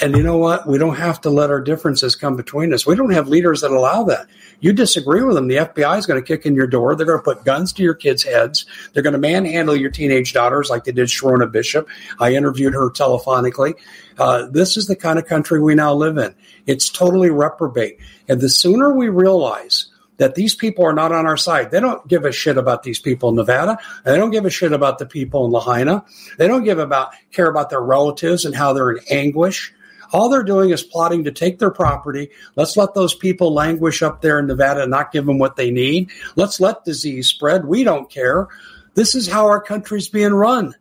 And 0.00 0.16
you 0.16 0.22
know 0.22 0.36
what? 0.36 0.66
We 0.66 0.78
don't 0.78 0.96
have 0.96 1.20
to 1.22 1.30
let 1.30 1.50
our 1.50 1.60
differences 1.60 2.14
come 2.14 2.36
between 2.36 2.72
us. 2.72 2.86
We 2.86 2.94
don't 2.94 3.12
have 3.12 3.28
leaders 3.28 3.60
that 3.60 3.70
allow 3.70 4.04
that. 4.04 4.26
You 4.60 4.72
disagree 4.72 5.22
with 5.22 5.34
them, 5.34 5.48
the 5.48 5.56
FBI 5.56 5.98
is 5.98 6.06
going 6.06 6.20
to 6.20 6.26
kick 6.26 6.46
in 6.46 6.54
your 6.54 6.66
door. 6.66 6.94
They're 6.94 7.06
going 7.06 7.18
to 7.18 7.24
put 7.24 7.44
guns 7.44 7.72
to 7.74 7.82
your 7.82 7.94
kids' 7.94 8.22
heads. 8.22 8.66
They're 8.92 9.02
going 9.02 9.14
to 9.14 9.18
manhandle 9.18 9.74
your 9.74 9.90
teenage 9.90 10.32
daughters 10.32 10.70
like 10.70 10.84
they 10.84 10.92
did 10.92 11.08
Sharona 11.08 11.50
Bishop. 11.50 11.88
I 12.18 12.34
interviewed 12.34 12.74
her 12.74 12.90
telephonically. 12.90 13.74
Uh, 14.18 14.46
this 14.46 14.76
is 14.76 14.86
the 14.86 14.96
kind 14.96 15.18
of 15.18 15.26
country 15.26 15.60
we 15.60 15.74
now 15.74 15.94
live 15.94 16.18
in. 16.18 16.34
It's 16.66 16.88
totally 16.88 17.30
reprobate. 17.30 17.98
And 18.28 18.40
the 18.40 18.48
sooner 18.48 18.92
we 18.92 19.08
realize 19.08 19.90
that 20.20 20.34
these 20.34 20.54
people 20.54 20.84
are 20.84 20.92
not 20.92 21.12
on 21.12 21.24
our 21.24 21.38
side. 21.38 21.70
They 21.70 21.80
don't 21.80 22.06
give 22.06 22.26
a 22.26 22.32
shit 22.32 22.58
about 22.58 22.82
these 22.82 23.00
people 23.00 23.30
in 23.30 23.36
Nevada. 23.36 23.78
they 24.04 24.18
don't 24.18 24.30
give 24.30 24.44
a 24.44 24.50
shit 24.50 24.72
about 24.74 24.98
the 24.98 25.06
people 25.06 25.46
in 25.46 25.50
Lahaina. 25.50 26.04
They 26.36 26.46
don't 26.46 26.62
give 26.62 26.78
about 26.78 27.14
care 27.32 27.48
about 27.48 27.70
their 27.70 27.80
relatives 27.80 28.44
and 28.44 28.54
how 28.54 28.74
they're 28.74 28.90
in 28.90 29.04
anguish. 29.10 29.72
All 30.12 30.28
they're 30.28 30.42
doing 30.42 30.70
is 30.70 30.82
plotting 30.82 31.24
to 31.24 31.32
take 31.32 31.58
their 31.58 31.70
property. 31.70 32.30
Let's 32.56 32.76
let 32.76 32.94
those 32.94 33.14
people 33.14 33.52
languish 33.52 34.02
up 34.02 34.20
there 34.20 34.38
in 34.38 34.46
Nevada 34.46 34.82
and 34.82 34.90
not 34.90 35.12
give 35.12 35.26
them 35.26 35.38
what 35.38 35.56
they 35.56 35.70
need. 35.70 36.10
Let's 36.36 36.60
let 36.60 36.84
disease 36.84 37.28
spread. 37.28 37.64
We 37.64 37.84
don't 37.84 38.10
care. 38.10 38.48
This 38.94 39.14
is 39.14 39.28
how 39.28 39.46
our 39.46 39.60
country's 39.60 40.08
being 40.08 40.32
run. 40.34 40.74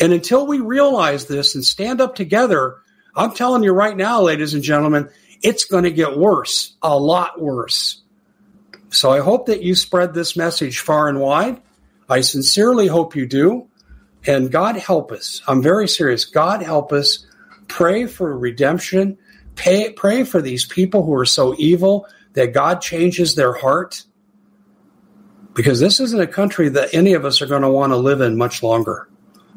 And 0.00 0.12
until 0.12 0.46
we 0.46 0.60
realize 0.60 1.26
this 1.26 1.54
and 1.54 1.64
stand 1.64 2.00
up 2.00 2.14
together, 2.14 2.76
I'm 3.14 3.34
telling 3.34 3.62
you 3.62 3.72
right 3.72 3.96
now, 3.96 4.20
ladies 4.22 4.54
and 4.54 4.62
gentlemen, 4.62 5.08
it's 5.42 5.64
going 5.64 5.84
to 5.84 5.90
get 5.90 6.18
worse, 6.18 6.76
a 6.82 6.96
lot 6.96 7.40
worse. 7.40 8.02
So 8.90 9.10
I 9.10 9.20
hope 9.20 9.46
that 9.46 9.62
you 9.62 9.74
spread 9.74 10.14
this 10.14 10.36
message 10.36 10.80
far 10.80 11.08
and 11.08 11.20
wide. 11.20 11.60
I 12.08 12.22
sincerely 12.22 12.86
hope 12.86 13.14
you 13.14 13.26
do. 13.26 13.68
And 14.26 14.50
God 14.50 14.76
help 14.76 15.12
us. 15.12 15.42
I'm 15.46 15.62
very 15.62 15.86
serious. 15.86 16.24
God 16.24 16.62
help 16.62 16.92
us 16.92 17.26
Pray 17.68 18.06
for 18.06 18.36
redemption. 18.36 19.18
Pay, 19.54 19.92
pray 19.92 20.24
for 20.24 20.40
these 20.42 20.64
people 20.64 21.04
who 21.04 21.14
are 21.14 21.26
so 21.26 21.54
evil 21.58 22.06
that 22.32 22.52
God 22.52 22.80
changes 22.80 23.34
their 23.34 23.52
heart. 23.52 24.04
Because 25.54 25.80
this 25.80 25.98
isn't 25.98 26.20
a 26.20 26.26
country 26.26 26.68
that 26.68 26.94
any 26.94 27.14
of 27.14 27.24
us 27.24 27.42
are 27.42 27.46
going 27.46 27.62
to 27.62 27.70
want 27.70 27.92
to 27.92 27.96
live 27.96 28.20
in 28.20 28.36
much 28.36 28.62
longer. 28.62 29.08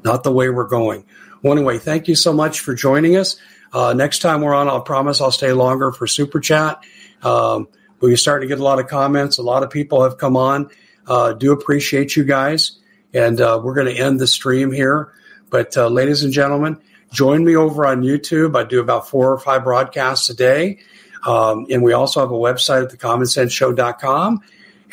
Not 0.03 0.23
the 0.23 0.31
way 0.31 0.49
we're 0.49 0.67
going. 0.67 1.05
Well, 1.43 1.53
anyway, 1.53 1.77
thank 1.77 2.07
you 2.07 2.15
so 2.15 2.33
much 2.33 2.59
for 2.59 2.73
joining 2.73 3.17
us. 3.17 3.37
Uh, 3.71 3.93
next 3.93 4.19
time 4.19 4.41
we're 4.41 4.53
on, 4.53 4.67
I'll 4.67 4.81
promise 4.81 5.21
I'll 5.21 5.31
stay 5.31 5.53
longer 5.53 5.91
for 5.91 6.07
super 6.07 6.39
chat. 6.39 6.83
Um, 7.21 7.67
we're 7.99 8.17
starting 8.17 8.49
to 8.49 8.55
get 8.55 8.59
a 8.59 8.63
lot 8.63 8.79
of 8.79 8.87
comments. 8.87 9.37
A 9.37 9.43
lot 9.43 9.63
of 9.63 9.69
people 9.69 10.03
have 10.03 10.17
come 10.17 10.35
on. 10.35 10.69
Uh, 11.07 11.33
do 11.33 11.51
appreciate 11.51 12.15
you 12.15 12.23
guys. 12.23 12.79
And 13.13 13.39
uh, 13.39 13.61
we're 13.63 13.75
going 13.75 13.93
to 13.93 14.01
end 14.01 14.19
the 14.19 14.27
stream 14.27 14.71
here. 14.71 15.13
But, 15.49 15.77
uh, 15.77 15.87
ladies 15.87 16.23
and 16.23 16.33
gentlemen, 16.33 16.81
Join 17.11 17.43
me 17.43 17.55
over 17.55 17.85
on 17.85 18.01
YouTube. 18.03 18.57
I 18.57 18.63
do 18.63 18.79
about 18.79 19.09
four 19.09 19.31
or 19.31 19.39
five 19.39 19.63
broadcasts 19.63 20.29
a 20.29 20.33
day. 20.33 20.79
Um, 21.25 21.67
and 21.69 21.83
we 21.83 21.93
also 21.93 22.19
have 22.19 22.31
a 22.31 22.35
website 22.35 22.83
at 22.83 22.97
thecommonsense 22.97 23.51
show.com. 23.51 24.41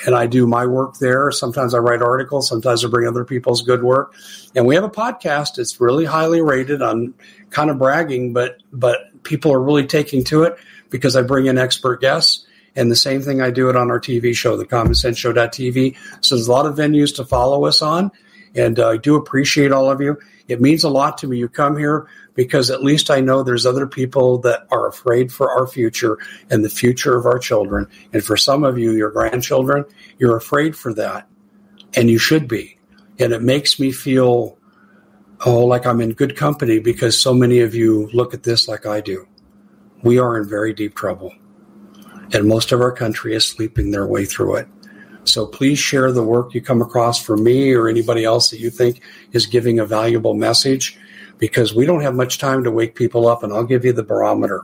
and 0.07 0.15
I 0.15 0.27
do 0.27 0.47
my 0.47 0.67
work 0.67 0.99
there. 0.99 1.31
Sometimes 1.33 1.75
I 1.75 1.79
write 1.79 2.03
articles, 2.03 2.49
sometimes 2.49 2.85
I 2.85 2.89
bring 2.89 3.09
other 3.09 3.25
people's 3.25 3.63
good 3.63 3.83
work. 3.83 4.15
And 4.55 4.67
we 4.67 4.75
have 4.75 4.85
a 4.85 4.91
podcast. 4.91 5.59
It's 5.59 5.81
really 5.81 6.05
highly 6.05 6.43
rated. 6.43 6.83
I'm 6.83 7.15
kind 7.51 7.71
of 7.71 7.79
bragging, 7.79 8.33
but 8.33 8.59
but 8.73 9.23
people 9.23 9.53
are 9.53 9.61
really 9.61 9.87
taking 9.87 10.25
to 10.25 10.43
it 10.43 10.57
because 10.91 11.17
I 11.17 11.23
bring 11.23 11.47
in 11.47 11.59
expert 11.59 12.01
guests. 12.01 12.47
And 12.77 12.91
the 12.91 12.97
same 12.97 13.23
thing 13.23 13.41
I 13.41 13.51
do 13.51 13.69
it 13.71 13.77
on 13.77 13.91
our 13.91 13.99
TV 13.99 14.37
show, 14.37 14.57
the 14.57 14.65
Common 14.65 14.95
Sense 14.95 15.19
Show.tv. 15.19 15.97
So 16.21 16.37
there's 16.37 16.47
a 16.47 16.53
lot 16.53 16.67
of 16.67 16.77
venues 16.77 17.15
to 17.17 17.25
follow 17.25 17.65
us 17.65 17.83
on. 17.83 18.13
And 18.59 18.81
uh, 18.81 18.89
I 18.89 18.97
do 18.97 19.15
appreciate 19.15 19.71
all 19.71 19.89
of 19.89 20.01
you. 20.01 20.19
It 20.49 20.61
means 20.61 20.83
a 20.83 20.89
lot 20.89 21.17
to 21.19 21.29
me. 21.29 21.39
You 21.39 21.49
come 21.49 21.79
here 21.79 22.09
because 22.35 22.71
at 22.71 22.83
least 22.83 23.09
I 23.09 23.21
know 23.21 23.45
there's 23.45 23.65
other 23.65 23.87
people 23.87 24.39
that 24.39 24.67
are 24.73 24.89
afraid 24.89 25.31
for 25.33 25.49
our 25.53 25.69
future 25.69 26.19
and 26.51 26.65
the 26.65 26.69
future 26.69 27.17
of 27.17 27.25
our 27.25 27.39
children. 27.39 27.87
And 28.13 28.25
for 28.25 28.37
some 28.37 28.65
of 28.65 28.77
you, 28.77 28.91
your 28.93 29.13
grandchildren, 29.13 29.85
you're 30.19 30.37
afraid 30.37 30.75
for 30.75 30.93
that. 30.95 31.29
And 31.95 32.11
you 32.11 32.19
should 32.19 32.49
be. 32.49 32.79
And 33.21 33.33
it 33.33 33.43
makes 33.43 33.79
me 33.79 33.93
feel, 33.93 34.59
oh, 35.47 35.65
like 35.65 35.87
I'm 35.87 36.01
in 36.01 36.15
good 36.15 36.37
company 36.37 36.81
because 36.81 37.21
so 37.21 37.33
many 37.33 37.61
of 37.61 37.77
you 37.77 38.11
look 38.13 38.35
at 38.35 38.43
this 38.43 38.67
like 38.67 38.87
I 38.87 39.01
do. 39.01 39.29
We 40.03 40.19
are 40.19 40.37
in 40.37 40.49
very 40.49 40.73
deep 40.73 40.97
trouble. 40.97 41.33
And 42.33 42.49
most 42.49 42.73
of 42.73 42.81
our 42.81 42.93
country 42.93 43.37
is 43.37 43.45
sleeping 43.45 43.93
their 43.93 44.07
way 44.07 44.25
through 44.25 44.57
it. 44.57 44.69
So 45.29 45.47
please 45.47 45.79
share 45.79 46.11
the 46.11 46.23
work 46.23 46.55
you 46.55 46.63
come 46.63 46.81
across 46.81 47.23
for 47.23 47.37
me 47.37 47.75
or 47.75 47.87
anybody 47.87 48.25
else 48.25 48.49
that 48.51 48.61
you 48.61 48.71
think 48.71 49.03
is 49.33 49.47
giving 49.47 49.79
a 49.79 49.85
valuable 49.85 50.33
message 50.33 50.99
because 51.37 51.75
we 51.75 51.85
don't 51.85 52.01
have 52.01 52.15
much 52.15 52.39
time 52.39 52.65
to 52.65 52.71
wake 52.71 52.95
people 52.95 53.29
up. 53.29 53.43
And 53.43 53.53
I'll 53.53 53.65
give 53.65 53.85
you 53.85 53.93
the 53.93 54.03
barometer. 54.03 54.61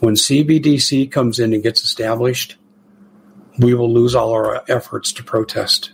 When 0.00 0.14
CBDC 0.14 1.10
comes 1.12 1.38
in 1.38 1.52
and 1.52 1.62
gets 1.62 1.84
established, 1.84 2.56
we 3.58 3.74
will 3.74 3.92
lose 3.92 4.16
all 4.16 4.32
our 4.32 4.64
efforts 4.68 5.12
to 5.12 5.24
protest. 5.24 5.92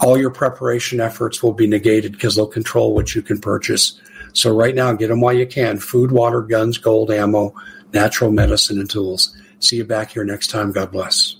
All 0.00 0.18
your 0.18 0.30
preparation 0.30 1.00
efforts 1.00 1.42
will 1.42 1.54
be 1.54 1.66
negated 1.66 2.12
because 2.12 2.36
they'll 2.36 2.46
control 2.46 2.94
what 2.94 3.14
you 3.14 3.22
can 3.22 3.40
purchase. 3.40 3.98
So 4.34 4.54
right 4.54 4.74
now, 4.74 4.92
get 4.92 5.08
them 5.08 5.22
while 5.22 5.32
you 5.32 5.46
can. 5.46 5.78
Food, 5.78 6.12
water, 6.12 6.42
guns, 6.42 6.76
gold, 6.76 7.10
ammo, 7.10 7.54
natural 7.94 8.30
medicine, 8.30 8.78
and 8.78 8.88
tools. 8.88 9.34
See 9.58 9.76
you 9.76 9.84
back 9.84 10.12
here 10.12 10.24
next 10.24 10.50
time. 10.50 10.72
God 10.72 10.92
bless. 10.92 11.39